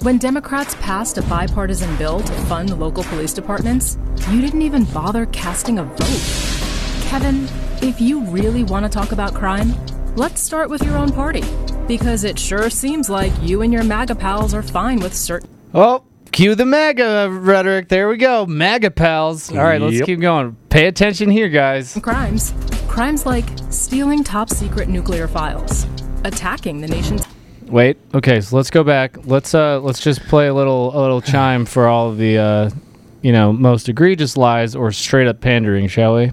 [0.01, 3.97] When Democrats passed a bipartisan bill to fund local police departments,
[4.29, 7.09] you didn't even bother casting a vote.
[7.09, 7.47] Kevin,
[7.81, 9.73] if you really want to talk about crime,
[10.15, 11.43] let's start with your own party.
[11.87, 15.49] Because it sure seems like you and your MAGA pals are fine with certain.
[15.73, 16.03] Oh,
[16.35, 17.87] cue the MAGA rhetoric.
[17.87, 18.45] There we go.
[18.45, 19.49] MAGA pals.
[19.51, 20.05] All right, let's Yep.
[20.05, 20.55] keep going.
[20.69, 21.97] Pay attention here, guys.
[22.01, 22.53] crimes.
[22.89, 25.85] Crimes like stealing top secret nuclear files,
[26.25, 27.25] attacking the nation's.
[27.67, 27.97] Wait.
[28.13, 29.17] Okay, so let's go back.
[29.25, 32.69] Let's uh let's just play a little a little chime for all of the uh
[33.21, 36.31] you know most egregious lies or straight up pandering, shall we?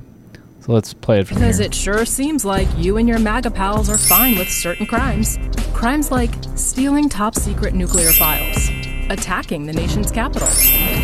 [0.61, 1.67] So let's play it from Because here.
[1.67, 5.39] it sure seems like you and your MAGA pals are fine with certain crimes.
[5.73, 8.69] Crimes like stealing top secret nuclear files,
[9.13, 10.49] attacking the nation's capital,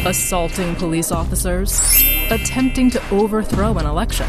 [0.06, 1.78] assaulting police officers,
[2.30, 4.26] attempting to overthrow an election.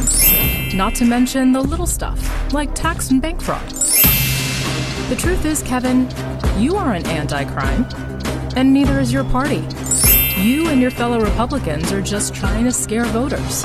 [0.75, 2.19] Not to mention the little stuff,
[2.53, 3.65] like tax and bank fraud.
[5.09, 6.09] The truth is, Kevin,
[6.57, 7.85] you aren't anti crime,
[8.57, 9.65] and neither is your party.
[10.37, 13.63] You and your fellow Republicans are just trying to scare voters,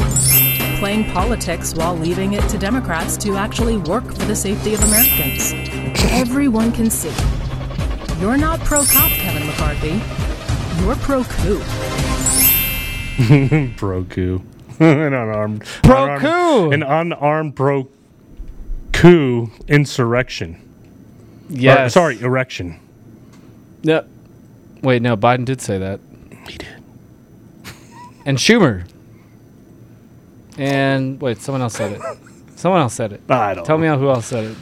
[0.78, 5.52] playing politics while leaving it to Democrats to actually work for the safety of Americans.
[6.12, 7.12] Everyone can see.
[8.20, 9.10] You're not pro cop,
[9.44, 10.00] Kevin McCarthy.
[10.82, 11.60] You're pro coup.
[13.76, 14.42] pro coup.
[14.80, 16.70] an unarmed Pro unarmed- coup.
[16.72, 17.88] An unarmed pro
[18.92, 20.54] coup insurrection.
[21.50, 21.92] Or, Yes.
[21.94, 22.80] sorry, erection.
[23.82, 24.08] Yep.
[24.82, 26.00] Wait, no, Biden did say that.
[26.48, 26.68] He did.
[28.24, 28.86] And Schumer.
[30.56, 32.00] And wait, someone else said it.
[32.56, 33.20] Someone else said it.
[33.28, 34.56] I don't Tell me who else said it.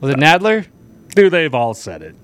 [0.00, 0.66] Was it Nadler?
[1.14, 2.16] Dude, they've all said it.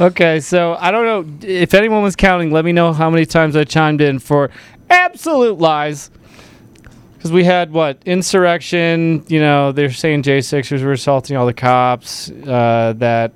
[0.00, 2.50] Okay, so I don't know if anyone was counting.
[2.50, 4.50] Let me know how many times I chimed in for
[4.88, 6.10] absolute lies.
[7.14, 9.24] Because we had what insurrection?
[9.28, 12.30] You know, they're saying J Sixers were assaulting all the cops.
[12.30, 13.32] Uh, that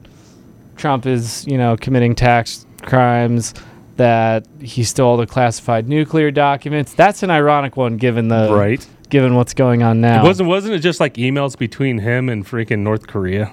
[0.77, 3.53] Trump is, you know, committing tax crimes.
[3.97, 6.95] That he stole the classified nuclear documents.
[6.95, 8.85] That's an ironic one, given the Right.
[9.11, 10.25] given what's going on now.
[10.25, 13.53] Wasn't wasn't it just like emails between him and freaking North Korea,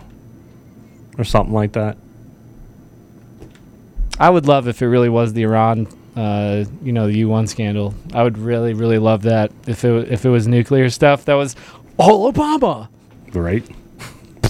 [1.17, 1.97] or something like that?
[4.19, 7.47] I would love if it really was the Iran, uh, you know, the U one
[7.47, 7.93] scandal.
[8.13, 11.25] I would really, really love that if it if it was nuclear stuff.
[11.25, 11.55] That was
[11.97, 12.87] all Obama.
[13.33, 13.63] Right.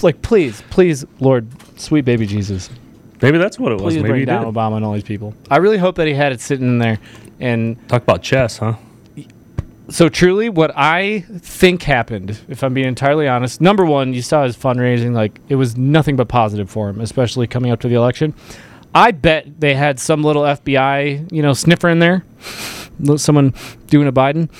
[0.02, 1.46] Like, please, please, Lord,
[1.78, 2.68] sweet baby Jesus.
[3.20, 3.94] Maybe that's what it was.
[3.94, 4.52] Please Maybe bring down did.
[4.52, 5.32] Obama and all these people.
[5.48, 6.98] I really hope that he had it sitting in there.
[7.38, 8.74] And talk about chess, huh?
[9.88, 14.44] So truly, what I think happened, if I'm being entirely honest, number one, you saw
[14.44, 17.94] his fundraising; like it was nothing but positive for him, especially coming up to the
[17.94, 18.32] election.
[18.94, 22.24] I bet they had some little FBI, you know, sniffer in there,
[23.16, 23.54] someone
[23.86, 24.50] doing a Biden,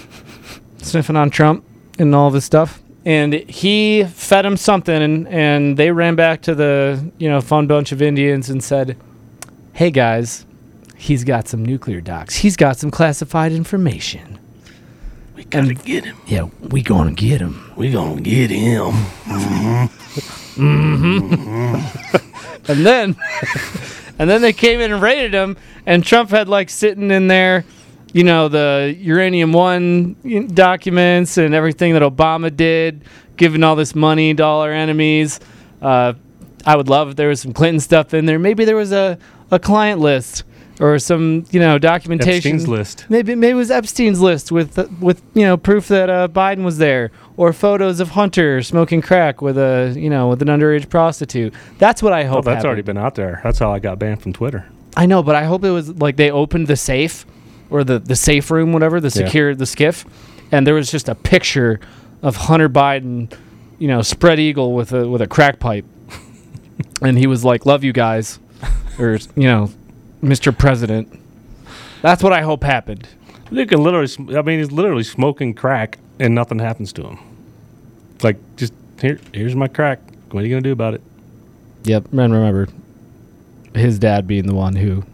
[0.78, 1.64] sniffing on Trump
[1.98, 2.80] and all this stuff.
[3.04, 7.66] And he fed him something, and, and they ran back to the you know fun
[7.66, 8.96] bunch of Indians and said,
[9.72, 10.46] "Hey guys,
[10.96, 12.36] he's got some nuclear docs.
[12.36, 14.38] He's got some classified information.
[15.34, 16.16] We gotta get him.
[16.26, 17.72] Yeah, we gonna get him.
[17.74, 18.92] We gonna get him.
[19.24, 20.02] Mm hmm.
[20.62, 22.16] Mm-hmm.
[22.70, 23.16] and then,
[24.18, 25.56] and then they came in and raided him,
[25.86, 27.64] and Trump had like sitting in there,
[28.12, 33.02] you know, the uranium one documents and everything that Obama did,
[33.36, 35.40] giving all this money to all our enemies.
[35.80, 36.12] Uh,
[36.64, 38.38] I would love if there was some Clinton stuff in there.
[38.38, 39.18] Maybe there was a,
[39.50, 40.44] a client list
[40.82, 42.34] or some, you know, documentation.
[42.54, 43.06] Epstein's list.
[43.08, 46.78] Maybe maybe it was Epstein's list with with you know proof that uh, Biden was
[46.78, 51.54] there, or photos of Hunter smoking crack with a you know with an underage prostitute.
[51.78, 52.44] That's what I Oh, hope.
[52.44, 52.66] that's happened.
[52.66, 53.40] already been out there.
[53.44, 54.66] That's how I got banned from Twitter.
[54.96, 57.24] I know, but I hope it was like they opened the safe
[57.70, 59.24] or the the safe room, whatever the Yeah.
[59.26, 60.04] secure the SCIF,
[60.50, 61.78] and there was just a picture
[62.22, 63.32] of Hunter Biden,
[63.78, 65.84] you know, spread eagle with a with a crack pipe,
[67.02, 68.38] and he was like, "Love you guys,"
[68.98, 69.70] or you know,
[70.22, 70.56] Mr.
[70.56, 71.18] President.
[72.00, 73.08] That's what I hope happened.
[73.50, 74.06] You can literally.
[74.06, 77.18] sm- I mean, he's literally smoking crack, and nothing happens to him.
[78.14, 79.18] It's like just here.
[79.32, 80.00] Here's my crack.
[80.30, 81.02] What are you gonna do about it?
[81.84, 82.68] Yep, and remember,
[83.74, 85.04] his dad being the one who.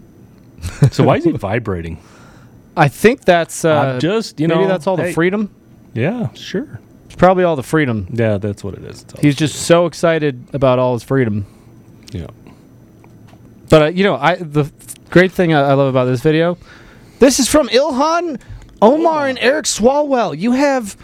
[0.92, 2.00] So why is he vibrating?
[2.76, 5.52] I think that's uh, I'm just you maybe know that's all the freedom.
[5.94, 6.80] Yeah, sure.
[7.06, 8.06] It's probably all the freedom.
[8.12, 9.04] Yeah, that's what it is.
[9.20, 11.46] He's just so excited about all his freedom.
[12.12, 12.26] Yeah.
[13.68, 14.70] But uh, you know, I the
[15.10, 16.58] great thing I, I love about this video
[17.18, 18.40] This is from Ilhan
[18.80, 20.38] Omar and Eric Swalwell.
[20.38, 20.96] You have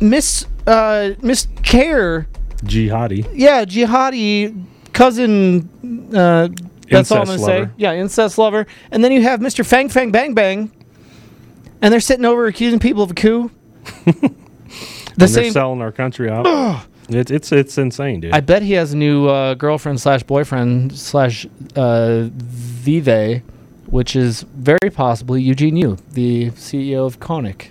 [0.00, 2.26] Miss uh, Miss Care.
[2.64, 3.28] Jihadi.
[3.34, 5.68] Yeah, jihadi cousin.
[6.14, 6.48] Uh,
[6.90, 7.58] that's all I'm gonna Incest say.
[7.60, 7.72] lover.
[7.76, 8.66] Yeah, incest lover.
[8.90, 9.64] And then you have Mr.
[9.66, 10.70] Fang Fang Bang Bang,
[11.82, 13.50] and they're sitting over accusing people of a coup.
[14.04, 14.34] the and
[15.16, 15.52] they're same.
[15.52, 16.86] selling our country out.
[17.08, 18.32] it's it's it's insane, dude.
[18.32, 21.46] I bet he has a new uh, girlfriend slash boyfriend slash
[21.76, 23.42] uh, Vive,
[23.86, 27.68] which is very possibly Eugene Yu, the CEO of Konnech.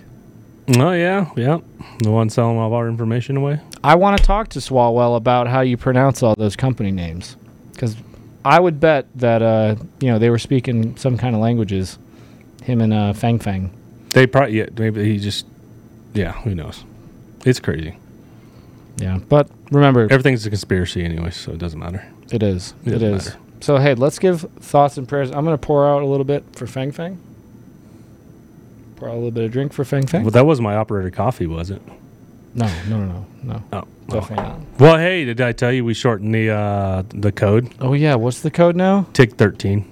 [0.78, 1.58] oh yeah, yeah.
[2.00, 3.60] The one selling all our information away.
[3.84, 7.36] I want to talk to Swalwell about how you pronounce all those company names,
[7.72, 7.96] because
[8.44, 11.98] I would bet that uh, you know they were speaking some kind of languages.
[12.62, 13.70] Him and uh, Fang Fang.
[14.10, 15.46] They probably yeah, maybe he just
[16.14, 16.84] yeah, who knows.
[17.44, 17.96] It's crazy.
[18.96, 22.06] Yeah, but remember, everything's a conspiracy anyway, so it doesn't matter.
[22.30, 22.74] It is.
[22.84, 23.36] It It, matter.
[23.60, 25.30] So hey, let's give thoughts and prayers.
[25.30, 27.18] I'm gonna pour out a little bit for Fang Fang.
[28.96, 30.22] Pour out a little bit of drink for Fang Fang.
[30.22, 31.82] Well, that was my operator coffee, was it?
[32.54, 33.86] No, no, no, no, no.
[34.08, 34.60] Oh, Definitely not.
[34.78, 37.70] Well, hey, did I tell you we shortened the uh, the code?
[37.80, 39.06] Oh yeah, what's the code now?
[39.12, 39.84] TIG thirteen.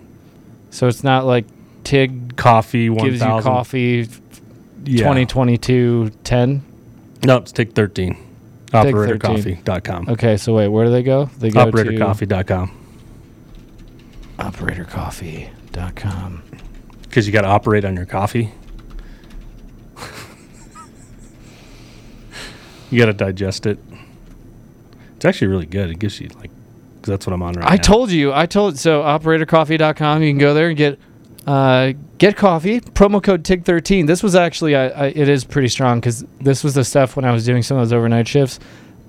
[0.70, 1.44] So it's not like
[1.84, 3.50] Tig Coffee one gives you thousand.
[3.50, 4.08] coffee.
[4.86, 4.98] Yeah.
[4.98, 6.62] 2022 10.
[7.24, 8.16] No, it's TIG thirteen.
[8.74, 10.08] Operatorcoffee.com.
[10.10, 11.26] Okay, so wait, where do they go?
[11.38, 12.68] They go Operatorcoffee.com.
[12.68, 12.74] to
[14.42, 16.42] operatorcoffee.com.
[17.02, 18.50] Because you got to operate on your coffee.
[22.90, 23.78] you got to digest it.
[25.16, 25.90] It's actually really good.
[25.90, 26.50] It gives you like,
[27.02, 27.74] 'cause that's what I'm on right I now.
[27.74, 28.32] I told you.
[28.32, 30.22] I told so operatorcoffee.com.
[30.22, 30.98] You can go there and get
[31.46, 32.80] uh, get coffee.
[32.80, 34.06] Promo code TIG13.
[34.06, 37.44] This was actually it is pretty strong because this was the stuff when I was
[37.44, 38.60] doing some of those overnight shifts.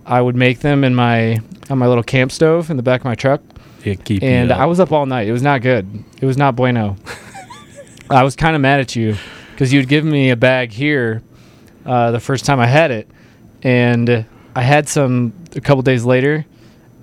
[0.05, 3.05] I would make them in my on my little camp stove in the back of
[3.05, 3.41] my truck.
[4.23, 4.51] And.
[4.51, 5.27] I was up all night.
[5.27, 5.87] It was not good.
[6.19, 6.97] It was not bueno.
[8.09, 9.15] I was kind of mad at you
[9.51, 11.23] because you'd give me a bag here
[11.85, 13.07] uh, the first time I had it,
[13.63, 14.25] and
[14.55, 16.45] I had some a couple days later,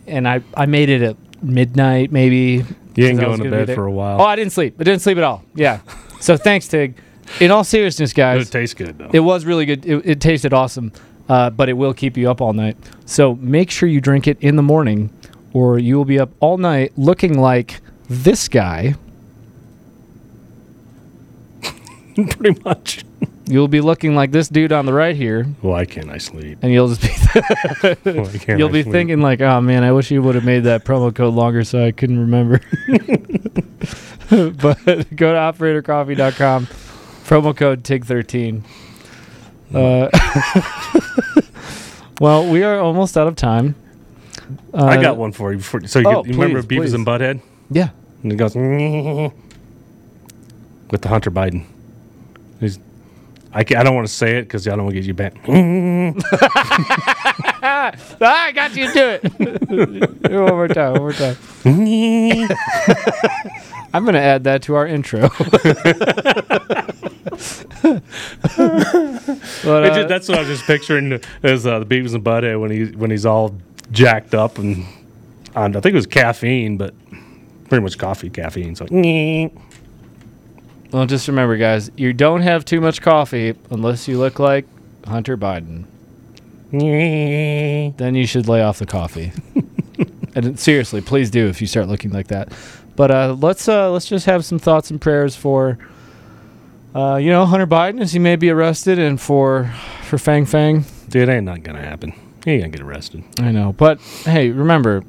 [0.07, 2.65] and I, I made it at midnight maybe.
[2.95, 4.21] You didn't 'cause go into gonna bed for a while.
[4.21, 4.77] Oh, I didn't sleep.
[4.79, 5.43] I didn't sleep at all.
[5.55, 5.81] Yeah.
[6.21, 6.95] so thanks, Tig.
[7.41, 9.09] In all seriousness, guys, It tastes good, though.
[9.13, 9.87] It was really good.
[9.87, 10.93] It, it tasted awesome,
[11.29, 12.77] uh, but it will keep you up all night.
[13.07, 15.11] So make sure you drink it in the morning,
[15.53, 17.81] or you will be up all night looking like
[18.11, 18.95] this guy.
[22.15, 23.05] Pretty much.
[23.53, 26.59] You'll be looking like this dude on the right here, Why can't I sleep?
[26.63, 27.09] and you'll just be
[28.13, 28.93] Why can't you'll I be sleep?
[28.93, 31.85] thinking like, oh man, I wish you would have made that promo code longer so
[31.85, 32.61] I couldn't remember.
[32.89, 34.85] but
[35.15, 36.67] go to operatorcoffee.com,
[37.27, 38.63] promo code TIG13.
[39.75, 40.09] Uh,
[42.21, 43.75] well, we are almost out of time.
[44.75, 45.59] I Uh, got one for you.
[45.59, 46.95] Before, so you, oh, you remember please, Beavis please.
[46.95, 47.41] and Butthead?
[47.71, 47.91] Yeah.
[48.23, 48.55] And he goes
[50.91, 51.65] with the Hunter Biden.
[52.61, 52.79] He's,
[53.55, 55.39] I, I don't want to say it because I don't want to get you banned.
[57.63, 59.23] ah, I got you to do it.
[60.31, 60.93] one more time.
[60.95, 61.37] One more time.
[63.95, 65.29] I'm going to add that to our intro.
[69.65, 72.25] But, It uh, ju- that's what I was just picturing as uh, the Beavis and
[72.25, 73.55] Butthead when he when he's all
[73.91, 74.87] jacked up and
[75.55, 76.95] on I think it was caffeine, but
[77.69, 78.75] pretty much coffee caffeine.
[78.77, 78.87] So
[80.93, 84.67] Well, just remember, guys, you don't have too much coffee unless you look like
[85.07, 85.87] Hunter Biden.
[86.71, 89.33] then you should lay off the coffee.
[90.35, 92.53] and seriously, please do if you start looking like that.
[92.95, 95.79] But uh, let's uh, let's just have some thoughts and prayers for,
[96.95, 99.73] uh, you know, Hunter Biden as he may be arrested, and for
[100.03, 100.85] for Fang Fang.
[101.09, 102.13] dude, ain't not gonna happen.
[102.45, 103.25] He ain't gonna get arrested.
[103.39, 105.05] I know, but hey, remember,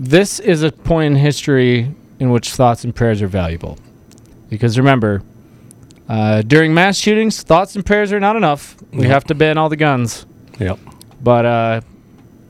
[0.00, 3.78] this is a point in history in which thoughts and prayers are valuable.
[4.50, 5.22] Because remember,
[6.08, 8.76] uh, during mass shootings, thoughts and prayers are not enough.
[8.92, 9.10] We Yep.
[9.10, 10.24] have to ban all the guns.
[10.58, 10.78] Yep.
[11.22, 11.80] But uh,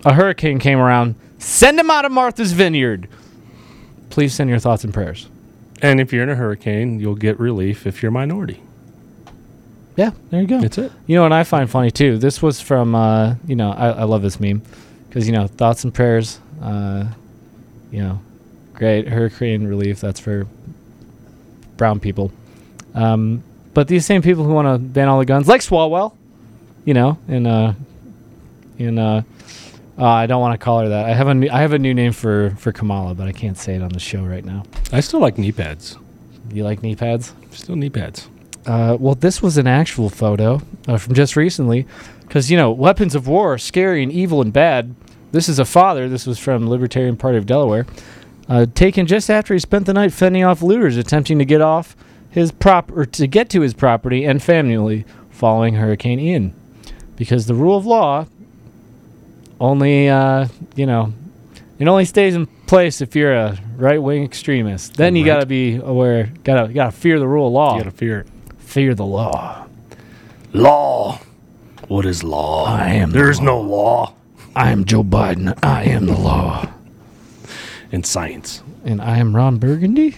[0.05, 1.16] a hurricane came around.
[1.38, 3.09] Send them out of Martha's Vineyard.
[4.11, 5.28] Please send your thoughts and prayers.
[5.82, 8.62] And if you're in a hurricane, you'll get relief if you're a minority.
[9.96, 10.61] Yeah, there you go.
[10.61, 10.92] That's it.
[11.07, 12.18] You know what I find funny too?
[12.18, 14.62] This was from, uh, you know, I, I love this meme
[15.09, 17.05] because, you know, thoughts and prayers, uh,
[17.90, 18.20] you know,
[18.74, 19.09] great.
[19.09, 20.46] Hurricane relief, that's for
[21.79, 22.31] brown people.
[22.95, 26.14] Um, but these same people who want to ban all the guns, like Swalwell,
[26.85, 27.74] you know, in, uh,
[28.76, 29.22] in, uh,
[29.99, 31.07] uh, I don't want to call her that.
[31.07, 33.57] I have a new, I have a new name for, for Kamala, but I can't
[33.57, 34.64] say it on the show right now.
[34.93, 35.97] I still like knee pads.
[36.53, 37.33] You like knee pads?
[37.51, 38.29] Still knee pads.
[38.66, 41.87] Uh, well, this was an actual photo uh, from just recently,
[42.22, 44.95] because you know weapons of war are scary and evil and bad.
[45.33, 46.09] This is a father.
[46.09, 47.87] This was from Libertarian Party of Delaware,
[48.49, 51.96] uh, taken just after he spent the night fending off looters attempting to get off
[52.30, 56.55] his prop or to get to his property and family following Hurricane Ian,
[57.16, 58.26] because the rule of law
[59.61, 61.12] only uh, you know
[61.78, 64.94] it only stays in place if you're a right wing extremist.
[64.94, 66.32] Then you got to be aware.
[66.44, 67.76] Got to got to fear the rule of law.
[67.76, 68.26] You gotta fear it.
[68.59, 69.66] Fear the law.
[70.53, 71.20] Law.
[71.86, 72.66] What is law?
[72.66, 73.44] I am the There's law.
[73.44, 74.14] no law
[74.55, 75.57] I am Joe Biden.
[75.62, 76.68] I am the law.
[77.93, 78.62] In science.
[78.84, 80.16] And I am Ron Burgundy.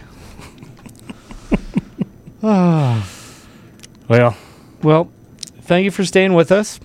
[2.42, 3.08] ah.
[4.08, 4.36] Well,
[4.82, 5.10] Well,
[5.62, 6.80] thank you for staying with us.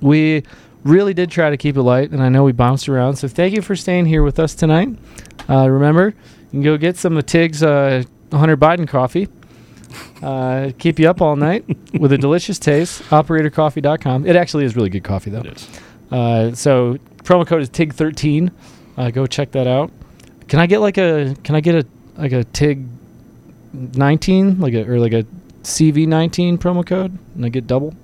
[0.00, 0.44] We
[0.84, 3.16] really did try to keep it light, and I know we bounced around.
[3.16, 4.90] So thank you for staying here with us tonight.
[5.48, 9.28] Uh, remember, you can go get some of Tig's uh, Hunter Biden coffee.
[10.22, 11.64] Uh, keep you up all night
[11.98, 13.02] with a delicious taste.
[13.04, 14.26] OperatorCoffee.com.
[14.26, 15.42] It actually is really good coffee, though.
[16.10, 18.50] Uh, so promo code is TIG13.
[18.96, 19.90] Uh, go check that out.
[20.48, 21.36] Can I get like a?
[21.44, 21.86] Can I get a
[22.16, 22.86] like a TIG
[23.72, 25.24] 19, like a or like a
[25.62, 27.94] CV19 promo code, and I get double?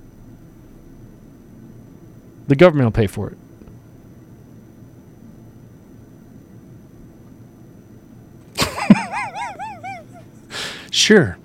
[2.46, 3.38] The government will pay for it.
[10.90, 11.38] sure.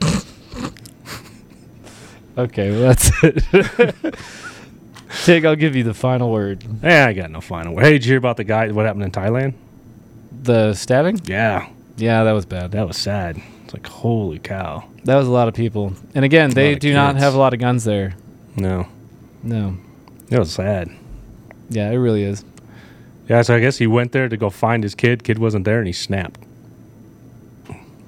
[2.38, 4.14] Okay, well that's it.
[5.24, 6.64] Tig, I'll give you the final word.
[6.82, 7.74] Yeah, I got no final.
[7.74, 7.84] Word.
[7.84, 8.70] Hey, did you hear about the guy?
[8.70, 9.54] What happened in Thailand?
[10.42, 11.20] The stabbing?
[11.24, 12.70] Yeah, Yeah, that was bad.
[12.72, 13.40] that was sad.
[13.64, 14.84] It's like holy cow.
[15.04, 15.94] That was a lot of people.
[16.14, 18.14] And again, they do not have a lot of guns there.
[18.56, 18.86] No,
[19.42, 19.76] No.
[20.30, 20.90] it was sad.
[21.68, 22.44] Yeah, it really is.
[23.28, 25.22] Yeah, so I guess he went there to go find his kid.
[25.24, 26.40] Kid wasn't there, and he snapped.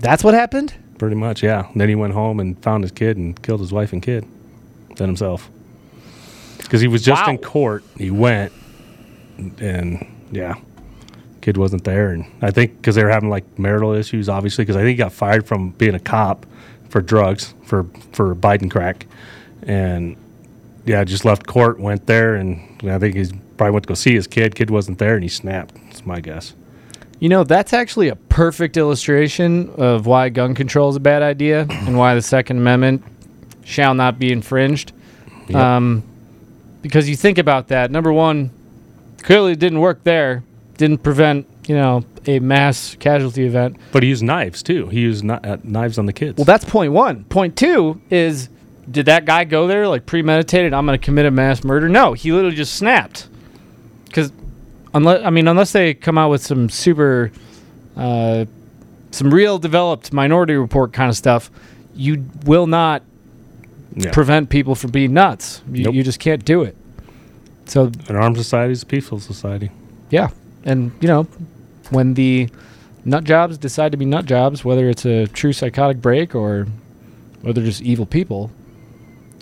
[0.01, 0.75] That's what happened?
[0.99, 1.69] Pretty much, yeah.
[1.71, 4.27] And then he went home and found his kid and killed his wife and kid,
[4.97, 5.49] then himself.
[6.73, 7.85] Because he was just in court.
[7.99, 8.51] He went,
[9.59, 10.55] and yeah,
[11.43, 12.13] kid wasn't there.
[12.13, 14.95] And I think because they were having like marital issues, obviously, because I think he
[14.95, 16.47] got fired from being a cop
[16.89, 19.07] for drugs for for Biden crack,
[19.65, 20.17] and
[20.87, 22.59] yeah, just left court, went there, and
[22.91, 24.55] I think he's probably went to go see his kid.
[24.55, 25.75] Kid wasn't there, and he snapped.
[25.91, 26.55] It's my guess.
[27.21, 31.67] You know, that's actually a perfect illustration of why gun control is a bad idea
[31.69, 33.05] and why the Second Amendment
[33.63, 34.93] shall not be infringed.
[35.49, 35.57] Yep.
[35.57, 36.05] Um,
[36.83, 37.91] because you think about that.
[37.91, 38.51] Number one,
[39.23, 40.45] clearly it didn't work there,
[40.77, 43.77] didn't prevent, you know, a mass casualty event.
[43.93, 44.89] But he used knives too.
[44.89, 46.37] He used kni- uh, knives on the kids.
[46.37, 47.25] Well, that's point one.
[47.25, 48.49] Point two is
[48.91, 50.75] did that guy go there like premeditated?
[50.75, 51.89] I'm going to commit a mass murder?
[51.89, 53.29] No, he literally just snapped.
[54.05, 54.33] Because
[54.93, 57.33] unless I mean, unless they come out with some super,
[57.97, 58.45] uh,
[59.11, 61.51] some real developed Minority Report kind of stuff,
[61.95, 63.03] you will not
[63.95, 64.11] Yeah.
[64.13, 65.63] prevent people from being nuts.
[65.71, 65.95] You, Nope.
[65.95, 66.77] you just can't do it.
[67.67, 69.71] So An armed society is a peaceful society.
[70.11, 70.29] yeah,
[70.65, 71.25] and you know,
[71.91, 72.49] when the
[73.05, 76.67] nut jobs decide to be nut jobs, whether it's a true psychotic break or
[77.43, 78.51] whether they're just evil people,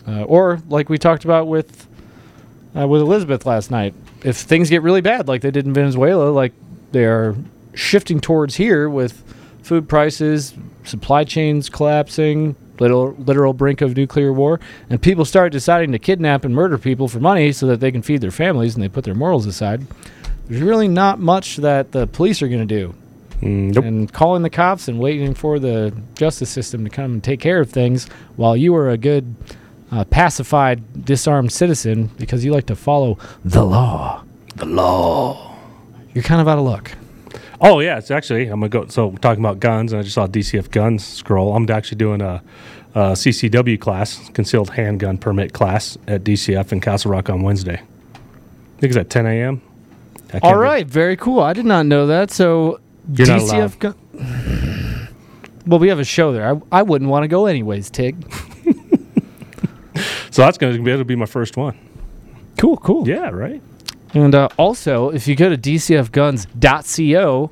[0.08, 1.86] uh, or like we talked about with
[2.76, 3.94] uh, with Elizabeth last night,
[4.24, 6.52] if things get really bad, like they did in Venezuela, like
[6.92, 7.36] they are
[7.74, 9.22] shifting towards here with
[9.62, 14.58] food prices, supply chains collapsing, literal, literal brink of nuclear war,
[14.88, 18.02] and people start deciding to kidnap and murder people for money so that they can
[18.02, 19.86] feed their families and they put their morals aside.
[20.48, 22.94] There's really not much that the police are going to do.
[23.42, 27.60] And calling the cops and waiting for the justice system to come and take care
[27.60, 28.06] of things
[28.36, 29.34] while you are a good,
[29.92, 34.24] uh, pacified, disarmed citizen because you like to follow the law.
[34.56, 35.56] The law.
[36.12, 36.92] You're kind of out of luck.
[37.60, 38.86] Oh yeah, it's actually I'm gonna go.
[38.88, 41.54] So we're talking about guns, and I just saw DCF guns scroll.
[41.54, 42.42] I'm actually doing a,
[42.94, 47.82] a CCW class, concealed handgun permit class at DCF in Castle Rock on Wednesday.
[48.14, 49.60] I think it's at 10 a.m.
[50.42, 51.40] All right, be- very cool.
[51.40, 52.30] I did not know that.
[52.30, 52.80] So
[53.12, 53.78] You're allowed.
[53.78, 55.08] gun-
[55.66, 56.54] well, we have a show there.
[56.54, 58.16] I, I wouldn't want to go anyways, Tig.
[60.30, 61.76] So that's gonna be it'll be my first one.
[62.56, 63.06] Cool, cool.
[63.06, 63.60] Yeah, right.
[64.14, 67.50] And uh, also, if you go to dcfguns.co,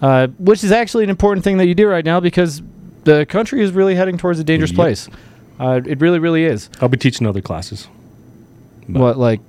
[0.00, 2.60] uh, which is actually an important thing that you do right now because
[3.04, 4.76] the country is really heading towards a dangerous Yep.
[4.76, 5.08] place.
[5.60, 6.68] Uh, it really, really is.
[6.80, 7.86] I'll be teaching other classes.
[8.88, 9.40] What, like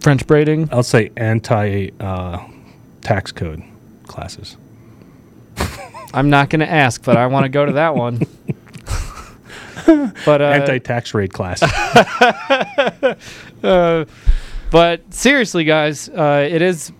[0.00, 0.70] French braiding?
[0.72, 2.38] I'll say anti uh,
[3.02, 3.62] tax code
[4.06, 4.56] classes.
[6.14, 8.20] I'm not going to ask, but I want to go to that one.
[10.24, 11.62] but uh, anti tax rate class.
[13.62, 14.04] uh,
[14.72, 16.90] but seriously, guys, uh, it is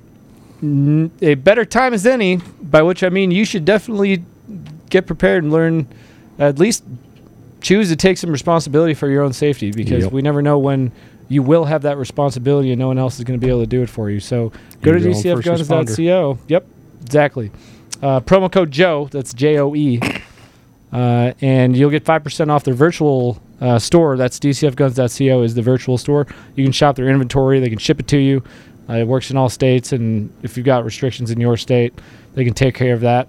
[0.63, 2.37] n- a better time as any.
[2.63, 4.23] By which I mean you should definitely
[4.91, 5.87] get prepared and learn,
[6.39, 6.85] at least
[7.61, 10.13] choose to take some responsibility for your own safety because Yep.
[10.13, 10.91] we never know when
[11.29, 13.67] you will have that responsibility and no one else is going to be able to
[13.67, 14.21] do it for you.
[14.21, 14.53] So
[14.83, 16.39] go to dcfguns.co.
[16.49, 16.67] Yep,
[17.03, 17.51] exactly.
[18.03, 19.09] Uh, promo code Joe.
[19.11, 20.01] That's J O E.
[20.93, 24.17] Uh, and you'll get 5% off their virtual uh, store.
[24.17, 26.27] That's dcfguns.co is the virtual store.
[26.57, 27.61] You can shop their inventory.
[27.61, 28.43] They can ship it to you.
[28.89, 29.93] Uh, it works in all states.
[29.93, 31.99] And if you've got restrictions in your state,
[32.35, 33.29] they can take care of that.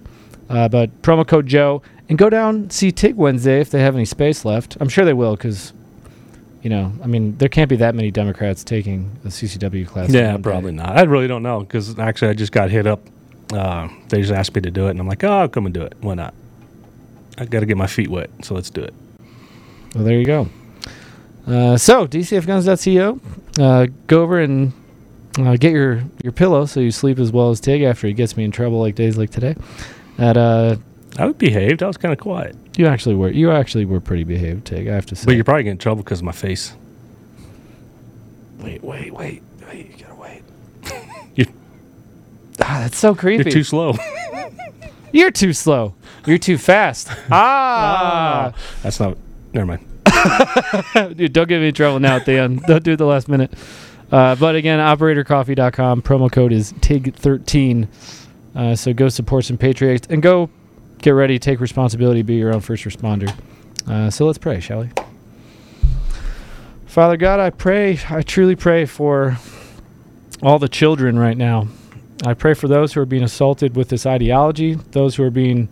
[0.49, 1.83] Uh, but promo code Joe.
[2.09, 4.75] And go down see TIG Wednesday if they have any space left.
[4.81, 5.71] I'm sure they will because,
[6.61, 10.09] you know, I mean, there can't be that many Democrats taking the CCW class.
[10.09, 10.49] Yeah, one day.
[10.49, 10.97] probably not.
[10.97, 13.01] I really don't know because actually I just got hit up.
[13.53, 15.73] Uh, they just asked me to do it, and I'm like, oh, I'll come and
[15.73, 15.93] do it.
[16.01, 16.33] Why not?
[17.37, 18.93] I got to get my feet wet, so let's do it.
[19.93, 20.47] Well, there you go.
[21.45, 23.19] Uh, so, dcfguns.co.
[23.63, 24.73] Uh, go over and
[25.37, 28.35] uh, get your, your pillow so you sleep as well as Tig after he gets
[28.37, 29.55] me in trouble like days like today.
[30.17, 30.77] At uh,
[31.17, 31.83] I was behaved.
[31.83, 32.55] I was kind of quiet.
[32.77, 33.29] You actually were.
[33.29, 34.87] You actually were pretty behaved, Tig.
[34.87, 35.25] I have to say.
[35.25, 36.73] But you're probably getting in trouble because of my face.
[38.59, 39.91] Wait, wait, wait, wait.
[39.97, 40.41] You gotta wait.
[41.35, 41.45] You-
[42.61, 43.43] ah, that's so creepy.
[43.43, 43.93] You're too slow.
[45.11, 45.93] You're too slow.
[46.25, 47.09] You're too fast.
[47.31, 48.53] ah.
[48.81, 49.17] That's not.
[49.53, 49.87] Never mind.
[51.17, 52.61] Dude, don't get me in trouble now at the end.
[52.63, 53.53] Don't do it the last minute.
[54.11, 56.01] Uh, but again, operatorcoffee.com.
[56.01, 57.87] Promo code is TIG13.
[58.55, 60.49] Uh, so go support some Patriots and go
[60.99, 63.33] get ready, take responsibility, be your own first responder.
[63.87, 64.89] Uh, so let's pray, shall we?
[66.85, 69.37] Father God, I pray, I truly pray for
[70.43, 71.67] all the children right now.
[72.25, 75.69] I pray for those who are being assaulted with this ideology, those who are being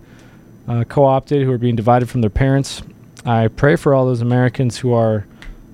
[0.67, 2.81] uh, co opted, who are being divided from their parents.
[3.25, 5.25] I pray for all those Americans who are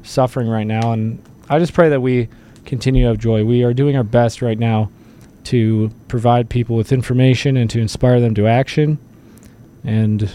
[0.04, 0.92] suffering right now.
[0.92, 2.30] And I just pray that we
[2.66, 3.46] continue to have joy.
[3.46, 4.90] We are doing our best right now
[5.46, 8.98] to provide people with information and to inspire them to action.
[9.86, 10.30] And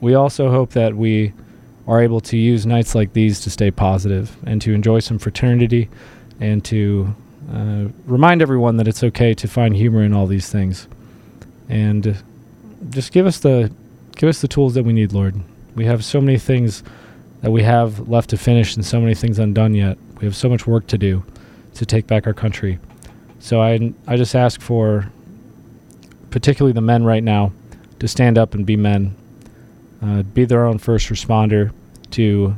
[0.00, 1.32] we also hope that we
[1.88, 5.88] are able to use nights like these to stay positive and to enjoy some fraternity
[6.38, 7.12] and to
[7.52, 10.86] uh, remind everyone that it's okay to find humor in all these things.
[11.68, 12.22] And
[12.90, 13.72] just give us the
[14.16, 15.40] give us the tools that we need, Lord.
[15.74, 16.82] We have so many things
[17.40, 19.98] that we have left to finish and so many things undone yet.
[20.20, 21.24] We have so much work to do
[21.74, 22.78] to take back our country.
[23.40, 25.10] So I I just ask for
[26.30, 27.52] particularly the men right now
[27.98, 29.16] to stand up and be men.
[30.02, 31.72] Uh, be their own first responder
[32.10, 32.54] to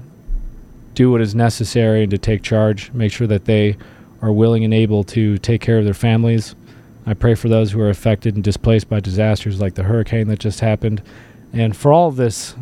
[0.94, 3.76] do what is necessary and to take charge, make sure that they
[4.22, 6.54] are willing and able to take care of their families.
[7.06, 10.38] I pray for those who are affected and displaced by disasters like the hurricane that
[10.38, 11.02] just happened.
[11.52, 12.54] And for all of this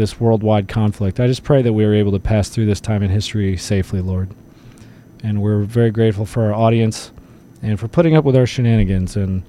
[0.00, 3.02] this worldwide conflict, I just pray that we are able to pass through this time
[3.02, 4.30] in history safely, Lord.
[5.22, 7.12] And we're very grateful for our audience
[7.62, 9.42] and for putting up with our shenanigans and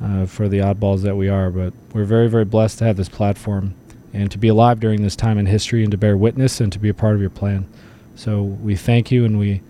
[0.00, 1.50] uh, for the oddballs that we are.
[1.50, 3.74] But we're very, very blessed to have this platform
[4.14, 6.78] and to be alive during this time in history and to bear witness and to
[6.78, 7.66] be a part of your plan.
[8.14, 9.60] So we thank you and we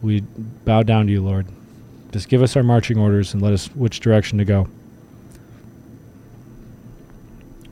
[0.00, 0.20] we
[0.64, 1.46] bow down to you, Lord.
[2.10, 4.68] Just give us our marching orders and let us which direction to go.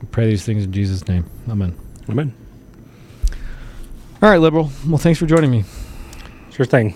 [0.11, 1.25] pray these things in Jesus' name.
[1.49, 1.75] Amen.
[2.09, 2.33] Amen.
[4.21, 4.69] All right, liberal.
[4.87, 5.63] Well, thanks for joining me.
[6.51, 6.95] Sure thing.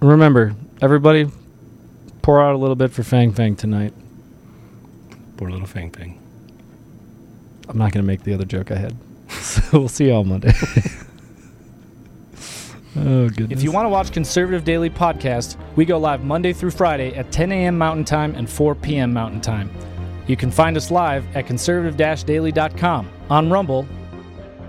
[0.00, 1.28] Remember, everybody,
[2.22, 3.92] pour out a little bit for Fang Fang tonight.
[5.36, 6.20] Poor little Fang Fang.
[7.68, 8.94] I'm not going to make the other joke I had.
[9.30, 10.52] so we'll see you all Monday.
[12.96, 13.50] oh, goodness.
[13.50, 17.32] If you want to watch Conservative Daily Podcast, we go live Monday through Friday at
[17.32, 17.78] 10 a.m.
[17.78, 19.12] Mountain Time and 4 p.m.
[19.12, 19.70] Mountain Time.
[20.26, 23.86] You can find us live at conservative daily.com, on Rumble,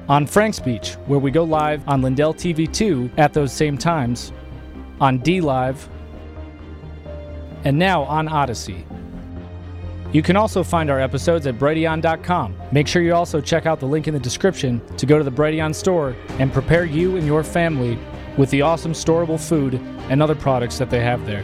[0.10, 4.32] on FrankSpeech, where we go live on Lindell TV 2 at those same times,
[5.00, 5.88] on DLive,
[7.64, 8.86] and now on Odysee.
[10.12, 12.56] You can also find our episodes at Brighteon.com.
[12.72, 15.32] Make sure you also check out the link in the description to go to the
[15.32, 17.98] Brighteon store and prepare you and your family
[18.38, 19.76] with the awesome storable food
[20.10, 21.44] and other products that they have there.